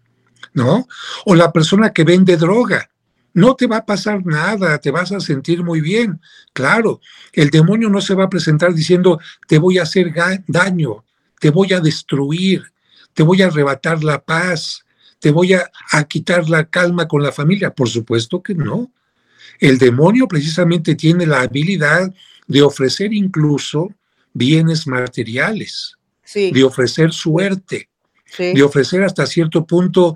¿no? 0.55 0.89
O 1.25 1.35
la 1.35 1.53
persona 1.53 1.93
que 1.93 2.05
vende 2.05 2.37
droga. 2.37 2.91
No 3.35 3.55
te 3.55 3.67
va 3.67 3.79
a 3.79 3.87
pasar 3.87 4.25
nada, 4.25 4.79
te 4.79 4.91
vas 4.91 5.13
a 5.13 5.21
sentir 5.21 5.63
muy 5.63 5.81
bien. 5.81 6.21
Claro, 6.53 7.01
el 7.33 7.51
demonio 7.51 7.89
no 7.89 8.01
se 8.01 8.15
va 8.15 8.25
a 8.25 8.31
presentar 8.31 8.75
diciendo, 8.75 9.21
te 9.47 9.59
voy 9.59 9.79
a 9.79 9.83
hacer 9.83 10.13
daño, 10.47 11.05
te 11.39 11.51
voy 11.51 11.73
a 11.73 11.81
destruir, 11.81 12.65
te 13.15 13.23
voy 13.23 13.43
a 13.43 13.47
arrebatar 13.47 14.03
la 14.03 14.21
paz, 14.25 14.85
te 15.19 15.31
voy 15.31 15.53
a, 15.55 15.71
quitar 16.09 16.49
la 16.49 16.65
calma 16.65 17.07
con 17.07 17.23
la 17.23 17.33
familia. 17.33 17.75
Por 17.75 17.89
supuesto 17.89 18.43
que 18.43 18.55
no. 18.55 18.91
El 19.61 19.79
demonio 19.79 20.29
precisamente 20.29 20.95
tiene 20.95 21.27
la 21.27 21.43
habilidad 21.43 22.13
de 22.47 22.63
ofrecer 22.63 23.13
incluso 23.13 23.93
bienes 24.33 24.87
materiales, 24.87 25.97
de 26.35 26.65
ofrecer 26.65 27.13
suerte, 27.13 27.89
de 28.37 28.63
ofrecer 28.63 29.03
hasta 29.03 29.27
cierto 29.27 29.65
punto 29.65 30.15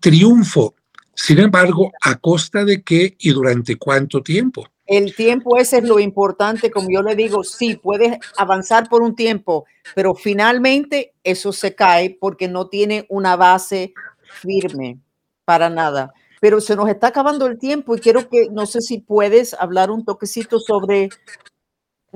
triunfo. 0.00 0.74
Sin 1.14 1.38
embargo, 1.38 1.92
¿a 2.02 2.16
costa 2.16 2.64
de 2.64 2.82
qué 2.82 3.16
y 3.18 3.30
durante 3.30 3.76
cuánto 3.76 4.22
tiempo? 4.22 4.66
El 4.86 5.16
tiempo 5.16 5.56
ese 5.56 5.78
es 5.78 5.84
lo 5.84 5.98
importante, 5.98 6.70
como 6.70 6.88
yo 6.90 7.02
le 7.02 7.16
digo, 7.16 7.42
sí, 7.42 7.74
puedes 7.74 8.18
avanzar 8.36 8.88
por 8.88 9.02
un 9.02 9.16
tiempo, 9.16 9.64
pero 9.94 10.14
finalmente 10.14 11.14
eso 11.24 11.52
se 11.52 11.74
cae 11.74 12.16
porque 12.20 12.46
no 12.46 12.68
tiene 12.68 13.04
una 13.08 13.34
base 13.34 13.92
firme 14.40 15.00
para 15.44 15.70
nada. 15.70 16.12
Pero 16.40 16.60
se 16.60 16.76
nos 16.76 16.88
está 16.88 17.08
acabando 17.08 17.46
el 17.46 17.58
tiempo 17.58 17.96
y 17.96 18.00
quiero 18.00 18.28
que, 18.28 18.48
no 18.50 18.66
sé 18.66 18.80
si 18.80 18.98
puedes 18.98 19.54
hablar 19.54 19.90
un 19.90 20.04
toquecito 20.04 20.60
sobre 20.60 21.08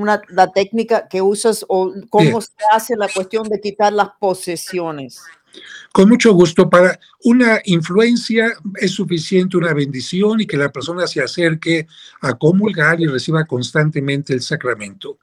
una, 0.01 0.23
la 0.29 0.51
técnica 0.53 1.09
que 1.09 1.23
usas 1.23 1.65
o 1.69 1.93
cómo 2.09 2.41
se 2.41 2.51
hace 2.73 2.97
la 2.97 3.09
cuestión 3.09 3.49
de 3.49 3.61
quitar 3.61 3.93
las 3.93 4.11
posesiones. 4.19 5.21
Con 5.93 6.09
mucho 6.09 6.33
gusto. 6.33 6.71
Para 6.71 6.99
una 7.25 7.61
influencia 7.65 8.55
es 8.77 8.93
suficiente 8.93 9.57
una 9.57 9.75
bendición 9.75 10.41
y 10.41 10.47
que 10.47 10.57
la 10.57 10.71
persona 10.71 11.07
se 11.07 11.21
acerque 11.21 11.87
a 12.21 12.35
comulgar 12.35 13.01
y 13.01 13.07
reciba 13.07 13.45
constantemente 13.45 14.33
el 14.33 14.41
sacramento. 14.41 15.19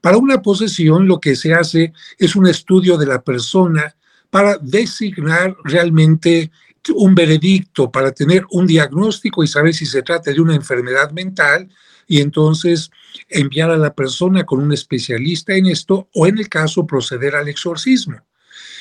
Para 0.00 0.18
una 0.18 0.42
posesión 0.42 1.06
lo 1.06 1.18
que 1.18 1.36
se 1.36 1.54
hace 1.54 1.92
es 2.18 2.36
un 2.36 2.46
estudio 2.46 2.98
de 2.98 3.06
la 3.06 3.22
persona 3.22 3.94
para 4.28 4.58
designar 4.58 5.56
realmente 5.64 6.50
un 6.94 7.14
veredicto, 7.14 7.90
para 7.90 8.12
tener 8.12 8.44
un 8.50 8.66
diagnóstico 8.66 9.44
y 9.44 9.46
saber 9.46 9.72
si 9.72 9.86
se 9.86 10.02
trata 10.02 10.32
de 10.32 10.40
una 10.40 10.54
enfermedad 10.54 11.10
mental 11.12 11.68
y 12.06 12.20
entonces 12.20 12.90
enviar 13.28 13.70
a 13.70 13.76
la 13.76 13.94
persona 13.94 14.44
con 14.44 14.60
un 14.60 14.72
especialista 14.72 15.54
en 15.54 15.66
esto 15.66 16.08
o 16.14 16.26
en 16.26 16.38
el 16.38 16.48
caso 16.48 16.86
proceder 16.86 17.34
al 17.34 17.48
exorcismo. 17.48 18.20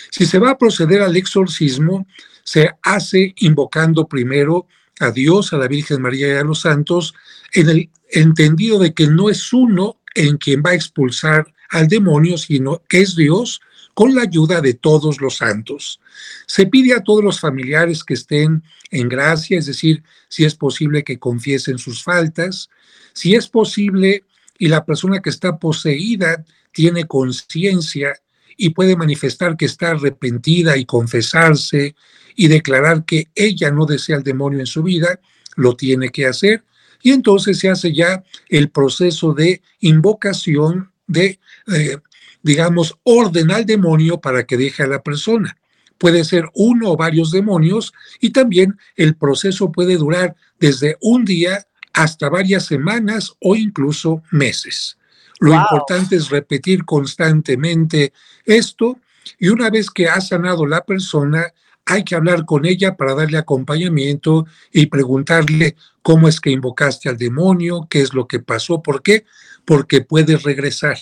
Si 0.10 0.26
se 0.26 0.40
va 0.40 0.52
a 0.52 0.58
proceder 0.58 1.02
al 1.02 1.16
exorcismo, 1.16 2.08
se 2.44 2.70
hace 2.82 3.34
invocando 3.38 4.08
primero 4.08 4.68
a 5.00 5.12
Dios, 5.12 5.54
a 5.54 5.58
la 5.58 5.68
Virgen 5.68 6.02
María 6.02 6.28
y 6.28 6.38
a 6.38 6.44
los 6.44 6.62
santos, 6.62 7.14
en 7.54 7.70
el 7.70 7.90
entendido 8.10 8.78
de 8.78 8.94
que 8.94 9.08
no 9.08 9.30
es 9.30 9.54
uno 9.54 9.98
en 10.16 10.38
quien 10.38 10.62
va 10.66 10.72
a 10.72 10.76
expulsar 10.76 11.54
al 11.70 11.88
demonio, 11.88 12.38
sino 12.38 12.84
que 12.90 13.02
es 13.02 13.16
Dios 13.16 13.62
con 13.94 14.16
la 14.16 14.24
ayuda 14.24 14.62
de 14.62 14.74
todos 14.74 15.22
los 15.22 15.38
santos. 15.38 16.00
Se 16.46 16.66
pide 16.68 16.94
a 16.94 17.04
todos 17.04 17.24
los 17.24 17.40
familiares 17.40 18.04
que 18.04 18.14
estén 18.14 18.64
en 18.90 19.10
gracia, 19.10 19.58
es 19.58 19.66
decir, 19.66 20.04
si 20.28 20.46
es 20.46 20.56
posible 20.56 21.04
que 21.04 21.20
confiesen 21.20 21.78
sus 21.78 22.04
faltas, 22.04 22.70
si 23.14 23.36
es 23.36 23.48
posible 23.48 24.24
y 24.58 24.68
la 24.68 24.86
persona 24.86 25.22
que 25.22 25.30
está 25.30 25.58
poseída 25.58 26.44
tiene 26.72 27.06
conciencia 27.06 28.14
y 28.58 28.70
puede 28.70 28.96
manifestar 28.96 29.58
que 29.58 29.66
está 29.66 29.92
arrepentida 29.92 30.78
y 30.78 30.86
confesarse 30.86 31.96
y 32.36 32.48
declarar 32.48 33.06
que 33.06 33.30
ella 33.36 33.72
no 33.72 33.86
desea 33.86 34.18
el 34.18 34.24
demonio 34.24 34.60
en 34.60 34.68
su 34.68 34.84
vida, 34.84 35.20
lo 35.56 35.76
tiene 35.76 36.10
que 36.10 36.28
hacer. 36.28 36.64
Y 37.02 37.12
entonces 37.12 37.58
se 37.60 37.70
hace 37.70 37.94
ya 37.94 38.24
el 38.50 38.70
proceso 38.70 39.34
de 39.34 39.62
invocación 39.80 40.92
de, 41.08 41.40
eh, 41.74 41.98
digamos, 42.44 42.98
orden 43.04 43.52
al 43.52 43.66
demonio 43.66 44.22
para 44.22 44.46
que 44.46 44.58
deje 44.58 44.84
a 44.84 44.88
la 44.88 45.02
persona. 45.02 45.58
Puede 45.98 46.24
ser 46.24 46.46
uno 46.54 46.92
o 46.92 46.98
varios 46.98 47.32
demonios 47.32 47.94
y 48.20 48.32
también 48.32 48.78
el 48.96 49.16
proceso 49.16 49.72
puede 49.72 49.98
durar 49.98 50.36
desde 50.60 50.98
un 51.02 51.26
día 51.26 51.66
hasta 51.94 52.30
varias 52.30 52.66
semanas 52.66 53.34
o 53.40 53.56
incluso 53.56 54.24
meses. 54.32 54.98
Lo 55.40 55.54
importante 55.54 56.16
es 56.16 56.30
repetir 56.30 56.86
constantemente 56.86 58.14
esto 58.46 59.00
y 59.40 59.50
una 59.50 59.70
vez 59.70 59.90
que 59.90 60.08
ha 60.08 60.22
sanado 60.22 60.66
la 60.66 60.86
persona, 60.86 61.48
hay 61.86 62.04
que 62.04 62.16
hablar 62.16 62.46
con 62.46 62.66
ella 62.66 62.96
para 62.96 63.16
darle 63.16 63.38
acompañamiento 63.38 64.46
y 64.72 64.86
preguntarle 64.86 65.76
cómo 66.02 66.28
es 66.28 66.40
que 66.40 66.52
invocaste 66.52 67.10
al 67.10 67.18
demonio, 67.18 67.88
qué 67.90 68.02
es 68.02 68.14
lo 68.14 68.28
que 68.28 68.40
pasó, 68.40 68.82
por 68.82 69.02
qué, 69.02 69.26
porque 69.66 70.02
puede 70.02 70.38
regresar. 70.38 70.98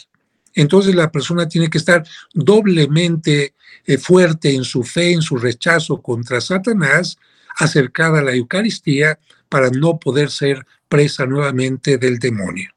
Entonces 0.56 0.95
la 0.95 1.12
persona 1.12 1.47
tiene 1.47 1.69
que 1.69 1.78
estar 1.78 2.06
doblemente 2.34 3.54
eh, 3.86 3.97
fuerte 3.97 4.56
en 4.56 4.63
su 4.63 4.84
fe, 4.84 5.12
en 5.12 5.21
su 5.21 5.38
rechazo 5.38 6.02
contra 6.02 6.41
Satanás, 6.41 7.17
acercada 7.58 8.19
a 8.19 8.23
la 8.23 8.34
Eucaristía 8.34 9.19
para 9.49 9.69
no 9.69 9.99
poder 9.99 10.32
ser 10.32 10.65
presa 10.89 11.25
nuevamente 11.25 11.97
del 11.97 12.19
demonio. 12.19 12.69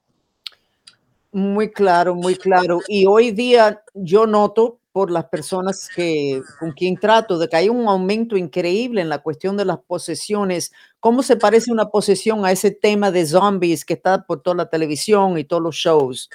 Muy 1.33 1.71
claro, 1.71 2.15
muy 2.15 2.37
claro. 2.37 2.81
Y 2.87 3.07
hoy 3.07 3.31
día 3.31 3.83
yo 3.95 4.27
noto 4.27 4.79
por 4.93 5.11
las 5.11 5.25
personas 5.25 5.89
que 5.95 6.43
con 6.61 6.73
quien 6.73 6.99
trato 6.99 7.39
de 7.39 7.49
que 7.49 7.57
hay 7.57 7.69
un 7.71 7.89
aumento 7.89 8.37
increíble 8.37 9.01
en 9.01 9.09
la 9.09 9.21
cuestión 9.21 9.57
de 9.57 9.65
las 9.65 9.79
posesiones. 9.79 10.73
¿Cómo 11.01 11.23
se 11.23 11.37
parece 11.37 11.73
una 11.73 11.89
posesión 11.89 12.45
a 12.45 12.53
ese 12.53 12.71
tema 12.71 13.11
de 13.11 13.27
zombies 13.27 13.87
que 13.87 13.95
está 13.95 14.27
por 14.27 14.43
toda 14.43 14.57
la 14.57 14.69
televisión 14.69 15.39
y 15.39 15.45
todos 15.45 15.63
los 15.63 15.77
shows? 15.77 16.29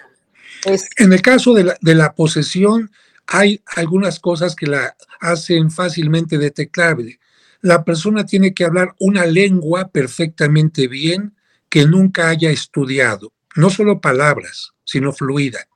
En 0.98 1.14
el 1.14 1.22
caso 1.22 1.54
de 1.54 1.66
la, 1.66 1.78
de 1.82 1.94
la 1.94 2.16
posesión, 2.16 2.90
hay 3.28 3.62
algunas 3.76 4.20
cosas 4.20 4.56
que 4.56 4.66
la 4.66 4.96
hacen 5.20 5.70
fácilmente 5.70 6.40
detectable. 6.40 7.20
La 7.62 7.84
persona 7.84 8.26
tiene 8.26 8.56
que 8.56 8.66
hablar 8.66 8.96
una 9.00 9.28
lengua 9.28 9.90
perfectamente 9.90 10.88
bien 10.88 11.37
que 11.70 11.86
nunca 11.86 12.30
haya 12.30 12.50
estudiado, 12.50 13.34
no 13.56 13.70
solo 13.70 14.00
palabras, 14.02 14.72
sino 14.84 15.12
fluida. 15.12 15.68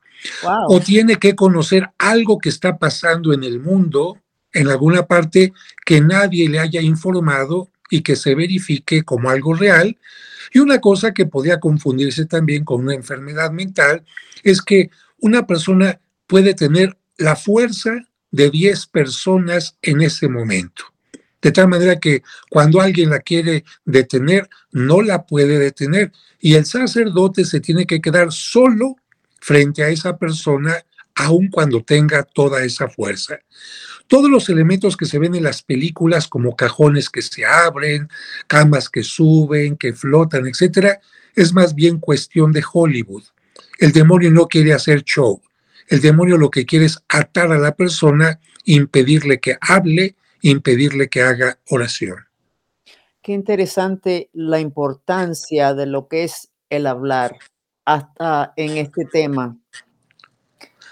O 0.68 0.80
tiene 0.80 1.16
que 1.16 1.34
conocer 1.34 1.90
algo 1.98 2.38
que 2.38 2.48
está 2.48 2.78
pasando 2.78 3.32
en 3.32 3.42
el 3.42 3.60
mundo, 3.60 4.18
en 4.52 4.68
alguna 4.68 5.06
parte 5.06 5.52
que 5.84 6.00
nadie 6.00 6.48
le 6.48 6.58
haya 6.58 6.80
informado 6.80 7.70
y 7.90 8.02
que 8.02 8.16
se 8.16 8.34
verifique 8.34 9.02
como 9.02 9.30
algo 9.30 9.54
real. 9.54 9.98
Y 10.52 10.60
una 10.60 10.80
cosa 10.80 11.12
que 11.12 11.26
podía 11.26 11.60
confundirse 11.60 12.26
también 12.26 12.64
con 12.64 12.82
una 12.82 12.94
enfermedad 12.94 13.50
mental 13.50 14.04
es 14.42 14.62
que 14.62 14.90
una 15.18 15.46
persona 15.46 16.00
puede 16.26 16.54
tener 16.54 16.96
la 17.16 17.36
fuerza 17.36 17.90
de 18.30 18.50
10 18.50 18.86
personas 18.86 19.76
en 19.82 20.02
ese 20.02 20.28
momento. 20.28 20.84
De 21.42 21.50
tal 21.50 21.68
manera 21.68 21.98
que 21.98 22.22
cuando 22.48 22.80
alguien 22.80 23.10
la 23.10 23.18
quiere 23.18 23.64
detener, 23.84 24.48
no 24.70 25.02
la 25.02 25.26
puede 25.26 25.58
detener. 25.58 26.12
Y 26.40 26.54
el 26.54 26.64
sacerdote 26.64 27.44
se 27.44 27.60
tiene 27.60 27.84
que 27.84 28.00
quedar 28.00 28.30
solo 28.32 28.96
frente 29.40 29.82
a 29.82 29.88
esa 29.88 30.16
persona, 30.16 30.76
aun 31.16 31.48
cuando 31.48 31.82
tenga 31.82 32.22
toda 32.22 32.64
esa 32.64 32.88
fuerza. 32.88 33.40
Todos 34.06 34.30
los 34.30 34.48
elementos 34.48 34.96
que 34.96 35.04
se 35.04 35.18
ven 35.18 35.34
en 35.34 35.42
las 35.42 35.62
películas, 35.62 36.28
como 36.28 36.54
cajones 36.54 37.10
que 37.10 37.22
se 37.22 37.44
abren, 37.44 38.08
camas 38.46 38.88
que 38.88 39.02
suben, 39.02 39.76
que 39.76 39.92
flotan, 39.92 40.46
etcétera, 40.46 41.00
es 41.34 41.52
más 41.52 41.74
bien 41.74 41.98
cuestión 41.98 42.52
de 42.52 42.62
Hollywood. 42.72 43.24
El 43.78 43.90
demonio 43.90 44.30
no 44.30 44.46
quiere 44.46 44.74
hacer 44.74 45.02
show. 45.02 45.42
El 45.88 46.00
demonio 46.00 46.38
lo 46.38 46.50
que 46.50 46.66
quiere 46.66 46.84
es 46.84 46.98
atar 47.08 47.50
a 47.50 47.58
la 47.58 47.74
persona, 47.74 48.38
impedirle 48.64 49.40
que 49.40 49.56
hable, 49.60 50.14
impedirle 50.42 51.08
que 51.08 51.22
haga 51.22 51.58
oración. 51.70 52.16
Qué 53.22 53.32
interesante 53.32 54.28
la 54.32 54.60
importancia 54.60 55.74
de 55.74 55.86
lo 55.86 56.08
que 56.08 56.24
es 56.24 56.50
el 56.68 56.86
hablar 56.86 57.36
hasta 57.84 58.52
en 58.56 58.76
este 58.76 59.04
tema. 59.04 59.56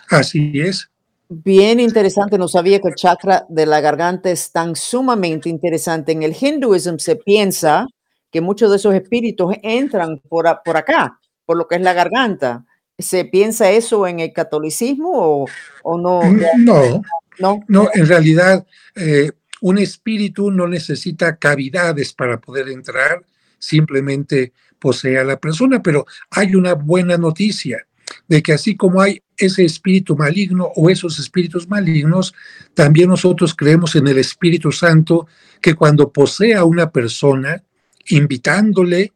Así 0.08 0.52
es. 0.54 0.88
Bien 1.28 1.78
interesante, 1.78 2.38
no 2.38 2.48
sabía 2.48 2.80
que 2.80 2.88
el 2.88 2.94
chakra 2.94 3.46
de 3.48 3.64
la 3.64 3.80
garganta 3.80 4.30
es 4.30 4.50
tan 4.50 4.74
sumamente 4.74 5.48
interesante. 5.48 6.12
En 6.12 6.24
el 6.24 6.36
hinduismo 6.38 6.98
se 6.98 7.16
piensa 7.16 7.86
que 8.30 8.40
muchos 8.40 8.70
de 8.70 8.76
esos 8.76 8.94
espíritus 8.94 9.54
entran 9.62 10.18
por, 10.28 10.46
por 10.64 10.76
acá, 10.76 11.18
por 11.44 11.56
lo 11.56 11.68
que 11.68 11.76
es 11.76 11.82
la 11.82 11.92
garganta. 11.92 12.64
¿Se 12.98 13.24
piensa 13.24 13.70
eso 13.70 14.06
en 14.06 14.20
el 14.20 14.32
catolicismo 14.32 15.46
o, 15.82 15.98
no? 15.98 16.20
No, 16.58 17.02
no, 17.38 17.64
no, 17.68 17.88
en 17.94 18.06
realidad 18.06 18.66
eh, 18.96 19.30
un 19.60 19.78
espíritu 19.78 20.50
no 20.50 20.66
necesita 20.66 21.36
cavidades 21.36 22.12
para 22.12 22.40
poder 22.40 22.68
entrar, 22.68 23.24
simplemente 23.58 24.52
posee 24.78 25.18
a 25.18 25.24
la 25.24 25.38
persona, 25.38 25.82
pero 25.82 26.06
hay 26.30 26.54
una 26.54 26.74
buena 26.74 27.18
noticia 27.18 27.86
de 28.28 28.42
que 28.42 28.52
así 28.52 28.76
como 28.76 29.00
hay 29.00 29.22
ese 29.36 29.64
espíritu 29.64 30.16
maligno 30.16 30.70
o 30.76 30.90
esos 30.90 31.18
espíritus 31.18 31.68
malignos, 31.68 32.34
también 32.74 33.08
nosotros 33.08 33.54
creemos 33.54 33.96
en 33.96 34.08
el 34.08 34.18
Espíritu 34.18 34.72
Santo 34.72 35.26
que 35.60 35.74
cuando 35.74 36.12
posee 36.12 36.54
a 36.54 36.64
una 36.64 36.90
persona, 36.90 37.62
invitándole, 38.08 39.12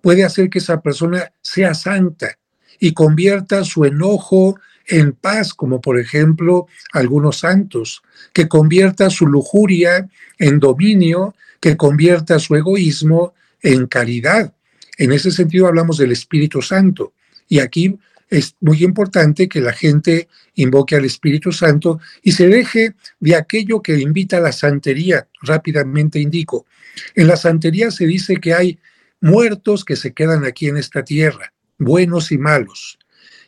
puede 0.00 0.24
hacer 0.24 0.50
que 0.50 0.58
esa 0.58 0.80
persona 0.80 1.32
sea 1.40 1.74
santa 1.74 2.38
y 2.78 2.92
convierta 2.92 3.64
su 3.64 3.84
enojo 3.84 4.58
en 4.86 5.12
paz, 5.12 5.54
como 5.54 5.80
por 5.80 5.98
ejemplo 5.98 6.66
algunos 6.92 7.38
santos, 7.38 8.02
que 8.32 8.48
convierta 8.48 9.10
su 9.10 9.26
lujuria 9.26 10.08
en 10.38 10.58
dominio, 10.58 11.34
que 11.60 11.76
convierta 11.76 12.38
su 12.38 12.56
egoísmo 12.56 13.34
en 13.62 13.86
caridad. 13.86 14.52
En 14.98 15.12
ese 15.12 15.30
sentido 15.30 15.66
hablamos 15.66 15.98
del 15.98 16.12
Espíritu 16.12 16.62
Santo. 16.62 17.12
Y 17.48 17.60
aquí 17.60 17.98
es 18.28 18.56
muy 18.60 18.82
importante 18.82 19.48
que 19.48 19.60
la 19.60 19.72
gente 19.72 20.28
invoque 20.54 20.96
al 20.96 21.04
Espíritu 21.04 21.52
Santo 21.52 22.00
y 22.22 22.32
se 22.32 22.48
deje 22.48 22.94
de 23.20 23.36
aquello 23.36 23.82
que 23.82 23.98
invita 23.98 24.38
a 24.38 24.40
la 24.40 24.52
santería. 24.52 25.28
Rápidamente 25.42 26.18
indico. 26.18 26.66
En 27.14 27.26
la 27.26 27.36
santería 27.36 27.90
se 27.90 28.06
dice 28.06 28.36
que 28.36 28.54
hay 28.54 28.78
muertos 29.20 29.84
que 29.84 29.96
se 29.96 30.12
quedan 30.12 30.44
aquí 30.44 30.68
en 30.68 30.76
esta 30.76 31.04
tierra, 31.04 31.52
buenos 31.78 32.32
y 32.32 32.38
malos. 32.38 32.98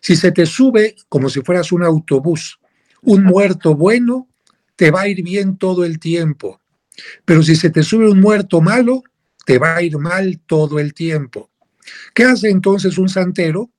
Si 0.04 0.16
se 0.16 0.32
te 0.32 0.44
sube 0.44 0.96
como 1.08 1.30
si 1.30 1.40
fueras 1.40 1.72
un 1.72 1.82
autobús, 1.82 2.60
un 3.00 3.24
muerto 3.24 3.74
bueno, 3.74 4.28
te 4.76 4.90
va 4.90 5.00
a 5.00 5.08
ir 5.08 5.22
bien 5.22 5.56
todo 5.56 5.82
el 5.82 5.98
tiempo. 5.98 6.60
Pero 7.24 7.42
si 7.42 7.56
se 7.56 7.70
te 7.70 7.82
sube 7.82 8.10
un 8.10 8.20
muerto 8.20 8.60
malo, 8.60 9.02
te 9.46 9.56
va 9.56 9.76
a 9.76 9.82
ir 9.82 9.96
mal 9.96 10.40
todo 10.44 10.78
el 10.78 10.92
tiempo. 10.92 11.50
¿Qué 12.12 12.24
hace 12.24 12.50
entonces 12.50 12.98
un 12.98 13.08
santero? 13.08 13.70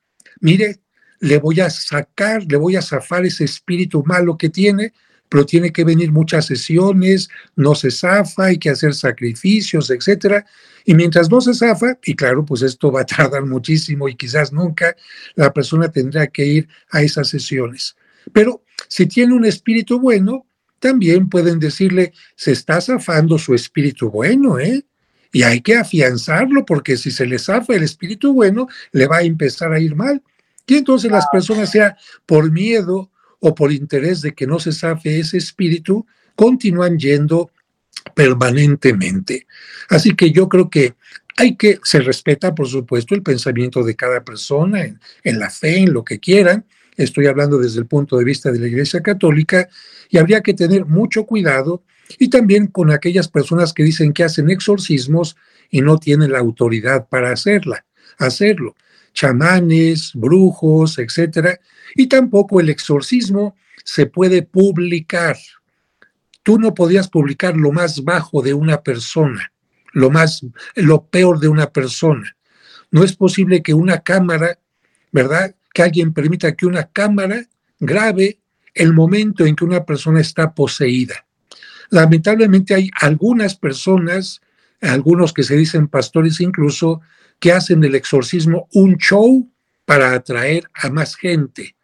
Mire, 0.42 0.80
le 1.20 1.38
voy 1.38 1.60
a 1.60 1.70
sacar, 1.70 2.44
le 2.50 2.58
voy 2.58 2.76
a 2.76 2.82
zafar 2.82 3.24
ese 3.24 3.44
espíritu 3.44 4.04
malo 4.04 4.36
que 4.36 4.50
tiene, 4.50 4.94
pero 5.30 5.46
tiene 5.46 5.72
que 5.72 5.84
venir 5.84 6.12
muchas 6.12 6.46
sesiones, 6.46 7.30
no 7.56 7.76
se 7.76 7.92
zafa, 7.92 8.46
hay 8.46 8.58
que 8.58 8.70
hacer 8.70 8.94
sacrificios, 8.94 9.90
etcétera. 9.90 10.46
Y 10.86 10.94
mientras 10.94 11.30
no 11.30 11.42
se 11.42 11.54
zafa, 11.54 11.98
y 12.04 12.16
claro, 12.16 12.46
pues 12.46 12.62
esto 12.62 12.92
va 12.92 13.02
a 13.02 13.06
tardar 13.06 13.46
muchísimo 13.46 14.08
y 14.08 14.16
quizás 14.16 14.54
nunca, 14.54 14.96
la 15.36 15.52
persona 15.52 15.92
tendrá 15.92 16.28
que 16.28 16.46
ir 16.46 16.68
a 16.92 17.02
esas 17.02 17.30
sesiones. 17.30 17.96
Pero 18.34 18.64
si 18.88 19.08
tiene 19.08 19.34
un 19.34 19.46
espíritu 19.46 20.00
bueno, 20.00 20.46
también 20.80 21.30
pueden 21.30 21.60
decirle, 21.60 22.14
se 22.36 22.52
está 22.52 22.80
zafando 22.82 23.40
su 23.40 23.56
espíritu 23.56 24.12
bueno, 24.12 24.60
¿eh? 24.60 24.86
Y 25.32 25.44
hay 25.44 25.62
que 25.62 25.76
afianzarlo 25.76 26.66
porque 26.66 26.96
si 26.96 27.12
se 27.12 27.26
le 27.26 27.40
zafa 27.40 27.76
el 27.76 27.84
espíritu 27.84 28.34
bueno, 28.34 28.68
le 28.92 29.08
va 29.08 29.18
a 29.18 29.24
empezar 29.24 29.74
a 29.74 29.80
ir 29.80 29.96
mal. 29.96 30.22
Y 30.68 30.76
entonces 30.76 31.12
las 31.12 31.26
personas, 31.32 31.72
sea 31.72 31.98
por 32.26 32.52
miedo 32.52 33.12
o 33.40 33.54
por 33.54 33.72
interés 33.72 34.22
de 34.22 34.34
que 34.34 34.48
no 34.48 34.60
se 34.60 34.72
zafe 34.72 35.20
ese 35.20 35.38
espíritu, 35.38 36.06
continúan 36.36 36.98
yendo 36.98 37.52
permanentemente. 38.14 39.48
Así 39.90 40.16
que 40.16 40.32
yo 40.32 40.48
creo 40.50 40.70
que 40.70 40.96
hay 41.38 41.56
que, 41.56 41.80
se 41.84 42.00
respeta, 42.00 42.56
por 42.56 42.68
supuesto, 42.68 43.14
el 43.14 43.24
pensamiento 43.24 43.84
de 43.84 43.96
cada 43.96 44.24
persona, 44.24 44.84
en, 44.84 45.00
en, 45.24 45.40
la 45.40 45.50
fe, 45.50 45.80
en 45.80 45.94
lo 45.94 46.04
que 46.04 46.20
quieran. 46.20 46.66
Estoy 46.96 47.28
hablando 47.28 47.58
desde 47.58 47.80
el 47.80 47.88
punto 47.88 48.18
de 48.18 48.24
vista 48.24 48.52
de 48.52 48.60
la 48.60 48.68
Iglesia 48.68 49.02
Católica 49.02 49.68
y 50.10 50.18
habría 50.18 50.42
que 50.42 50.54
tener 50.54 50.86
mucho 50.86 51.26
cuidado 51.26 51.84
y 52.20 52.30
también 52.30 52.68
con 52.68 52.92
aquellas 52.92 53.28
personas 53.28 53.74
que 53.74 53.84
dicen 53.84 54.14
que 54.14 54.24
hacen 54.24 54.50
exorcismos 54.50 55.36
y 55.70 55.82
no 55.82 55.98
tienen 55.98 56.32
la 56.32 56.40
autoridad 56.40 57.08
para 57.10 57.32
hacerla, 57.32 57.86
hacerlo 58.18 58.76
chamanes, 59.16 60.12
brujos, 60.14 61.00
etcétera, 61.00 61.60
y 61.94 62.08
tampoco 62.08 62.60
el 62.60 62.70
exorcismo 62.70 63.56
se 63.84 64.08
puede 64.08 64.42
publicar. 64.42 65.38
Tú 66.44 66.58
no 66.60 66.74
podías 66.74 67.08
publicar 67.08 67.56
lo 67.56 67.72
más 67.72 68.04
bajo 68.04 68.42
de 68.42 68.54
una 68.54 68.82
persona, 68.82 69.52
lo 69.94 70.10
más 70.10 70.46
lo 70.76 71.06
peor 71.06 71.40
de 71.40 71.48
una 71.48 71.72
persona. 71.72 72.36
No 72.92 73.04
es 73.04 73.16
posible 73.16 73.62
que 73.62 73.74
una 73.74 74.02
cámara, 74.02 74.60
¿verdad? 75.12 75.56
Que 75.74 75.84
alguien 75.84 76.14
permita 76.14 76.56
que 76.56 76.66
una 76.66 76.90
cámara 76.92 77.48
grabe 77.80 78.40
el 78.74 78.94
momento 78.94 79.46
en 79.46 79.56
que 79.56 79.66
una 79.66 79.86
persona 79.86 80.22
está 80.22 80.54
poseída. 80.54 81.26
Lamentablemente 81.90 82.74
hay 82.74 82.90
algunas 83.00 83.56
personas, 83.56 84.42
algunos 84.82 85.34
que 85.34 85.44
se 85.44 85.56
dicen 85.56 85.88
pastores 85.88 86.40
incluso, 86.42 87.02
que 87.40 87.52
hacen 87.52 87.82
del 87.82 87.96
exorcismo 87.96 88.68
un 88.74 88.98
show 88.98 89.50
para 89.86 90.14
atraer 90.14 90.70
a 90.74 90.90
más 90.90 91.16
gente. 91.16 91.75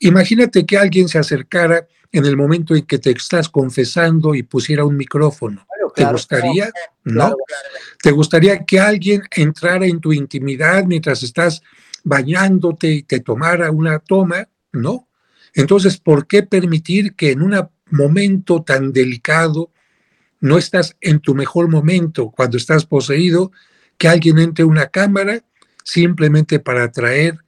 Imagínate 0.00 0.64
que 0.66 0.76
alguien 0.76 1.08
se 1.08 1.18
acercara 1.18 1.86
en 2.12 2.24
el 2.24 2.36
momento 2.36 2.74
en 2.74 2.84
que 2.86 2.98
te 2.98 3.10
estás 3.10 3.48
confesando 3.48 4.34
y 4.34 4.42
pusiera 4.42 4.84
un 4.84 4.96
micrófono. 4.96 5.66
¿Te 5.94 6.04
gustaría? 6.04 6.70
¿No? 7.04 7.34
¿Te 8.02 8.10
gustaría 8.10 8.64
que 8.64 8.80
alguien 8.80 9.22
entrara 9.34 9.86
en 9.86 10.00
tu 10.00 10.12
intimidad 10.12 10.84
mientras 10.84 11.22
estás 11.22 11.62
bañándote 12.04 12.88
y 12.88 13.02
te 13.02 13.20
tomara 13.20 13.70
una 13.70 13.98
toma? 13.98 14.48
No. 14.72 15.08
Entonces, 15.54 15.98
¿por 15.98 16.26
qué 16.26 16.42
permitir 16.42 17.14
que 17.14 17.32
en 17.32 17.42
un 17.42 17.68
momento 17.90 18.62
tan 18.62 18.92
delicado, 18.92 19.70
no 20.40 20.58
estás 20.58 20.96
en 21.00 21.20
tu 21.20 21.34
mejor 21.34 21.68
momento 21.68 22.30
cuando 22.30 22.56
estás 22.56 22.86
poseído, 22.86 23.52
que 23.98 24.08
alguien 24.08 24.38
entre 24.38 24.64
una 24.64 24.86
cámara 24.86 25.42
simplemente 25.84 26.58
para 26.60 26.84
atraer 26.84 27.38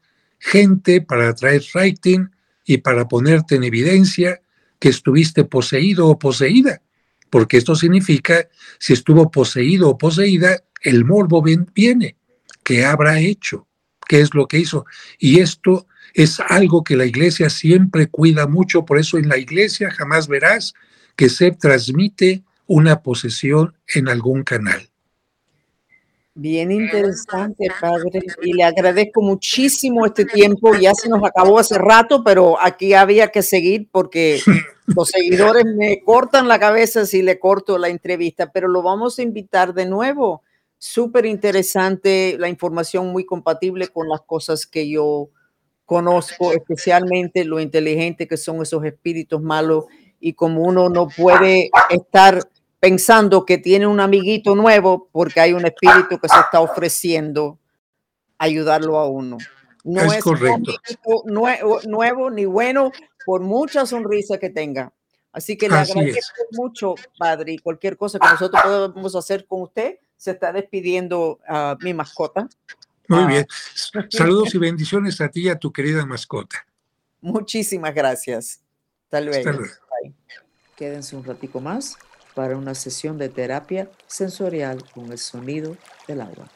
gente, 0.42 1.00
para 1.00 1.28
atraer 1.28 1.62
rating 1.72 2.26
y 2.64 2.78
para 2.78 3.07
ponerte 3.07 3.55
en 3.55 3.62
evidencia 3.62 4.42
que 4.81 4.88
estuviste 4.88 5.44
poseído 5.44 6.09
o 6.09 6.18
poseída, 6.18 6.83
porque 7.31 7.57
esto 7.57 7.76
significa, 7.76 8.48
si 8.81 8.92
estuvo 8.92 9.31
poseído 9.31 9.88
o 9.88 9.96
poseída, 9.96 10.59
el 10.83 11.05
morbo 11.05 11.42
viene, 11.42 12.16
¿qué 12.64 12.85
habrá 12.85 13.20
hecho? 13.20 13.68
¿Qué 14.09 14.20
es 14.20 14.35
lo 14.35 14.48
que 14.48 14.59
hizo? 14.59 14.85
Y 15.18 15.38
esto 15.38 15.87
es 16.12 16.40
algo 16.40 16.83
que 16.83 16.96
la 16.96 17.07
iglesia 17.07 17.48
siempre 17.48 18.09
cuida 18.09 18.48
mucho, 18.48 18.85
por 18.85 18.98
eso 18.98 19.18
en 19.18 19.28
la 19.28 19.38
iglesia 19.38 19.92
jamás 19.92 20.26
verás 20.26 20.74
que 21.14 21.28
se 21.28 21.52
transmite 21.52 22.42
una 22.66 23.00
posesión 23.02 23.76
en 23.94 24.09
algún 24.09 24.42
canal. 24.42 24.91
Bien 26.35 26.73
interesante, 26.73 27.68
padre. 27.79 28.23
Y 28.42 28.55
le 28.55 28.64
agradezco 28.64 29.21
muchísimo 29.21 30.07
este 30.07 30.25
tiempo. 30.25 30.75
Ya 30.75 30.95
se 30.95 31.09
nos 31.09 31.23
acabó 31.23 31.59
hace 31.59 31.77
rato, 31.79 32.25
pero 32.25 32.59
aquí 32.61 32.95
había 32.95 33.29
que 33.29 33.42
seguir 33.42 33.88
porque 33.92 34.40
los 34.87 35.11
seguidores 35.11 35.64
me 35.66 36.03
cortan 36.03 36.49
la 36.49 36.59
cabeza 36.59 37.05
si 37.05 37.21
le 37.21 37.38
corto 37.38 37.77
la 37.77 37.88
entrevista, 37.88 38.51
pero 38.51 38.68
lo 38.68 38.83
vamos 38.83 39.18
a 39.18 39.23
invitar 39.23 39.75
de 39.75 39.85
nuevo. 39.85 40.42
Súper 40.79 41.27
interesante, 41.27 42.37
la 42.38 42.49
información 42.49 43.12
muy 43.12 43.25
compatible 43.27 43.88
con 43.88 44.09
las 44.09 44.23
cosas 44.23 44.66
que 44.66 44.88
yo 44.88 45.29
conozco, 45.85 46.53
especialmente 46.53 47.45
lo 47.45 47.61
inteligente 47.61 48.27
que 48.27 48.38
son 48.38 48.62
esos 48.62 48.83
espíritus 48.85 49.42
malos 49.42 49.85
y 50.18 50.33
como 50.33 50.62
uno 50.62 50.88
no 50.88 51.09
puede 51.09 51.71
estar 51.90 52.42
pensando 52.83 53.47
que 53.47 53.59
tiene 53.59 53.87
un 53.87 54.01
amiguito 54.01 54.57
nuevo 54.57 55.09
porque 55.12 55.38
hay 55.38 55.53
un 55.53 55.64
espíritu 55.64 56.18
que 56.18 56.29
se 56.29 56.40
está 56.40 56.61
ofreciendo 56.61 57.61
ayudarlo 58.38 58.99
a 58.99 59.09
uno. 59.09 59.38
No 59.85 60.12
es, 60.12 60.21
correcto. 60.21 60.73
nuevo, 61.27 61.79
nuevo, 61.87 62.29
ni 62.29 62.45
bueno 62.45 62.90
por 63.25 63.40
mucha 63.40 63.87
sonrisa 63.87 64.37
que 64.37 64.51
tenga. 64.51 64.92
Así 65.31 65.57
que 65.57 65.68
le 65.68 65.77
agradezco 65.77 66.42
mucho, 66.51 66.97
padre, 67.16 67.53
y 67.53 67.59
cualquier 67.59 67.97
cosa 67.97 68.18
que 68.18 68.27
nosotros 68.27 68.61
podemos 68.61 69.14
hacer 69.14 69.47
con 69.47 69.62
usted, 69.62 70.01
se 70.16 70.33
está 70.33 70.53
despidiendo 70.53 71.38
a 71.47 71.77
mi 71.81 71.95
mascota. 71.95 72.49
Muy 73.07 73.27
bien. 73.27 73.47
Saludos 74.11 74.57
y 74.57 74.59
bendiciones 74.59 75.21
a 75.21 75.29
ti 75.29 75.42
y 75.42 75.49
a 75.51 75.57
tu 75.57 75.73
querida 75.73 76.05
mascota. 76.05 76.66
Muchísimas 77.21 77.95
gracias. 77.95 78.61
Hasta 79.05 79.21
luego. 79.21 79.62
Quédense 80.75 81.14
un 81.14 81.23
ratico 81.23 81.61
más 81.61 81.97
para 82.35 82.57
una 82.57 82.75
sesión 82.75 83.18
de 83.18 83.29
terapia 83.29 83.90
sensorial 84.07 84.85
con 84.95 85.12
el 85.12 85.18
sonido 85.18 85.77
del 86.07 86.21
agua. 86.21 86.49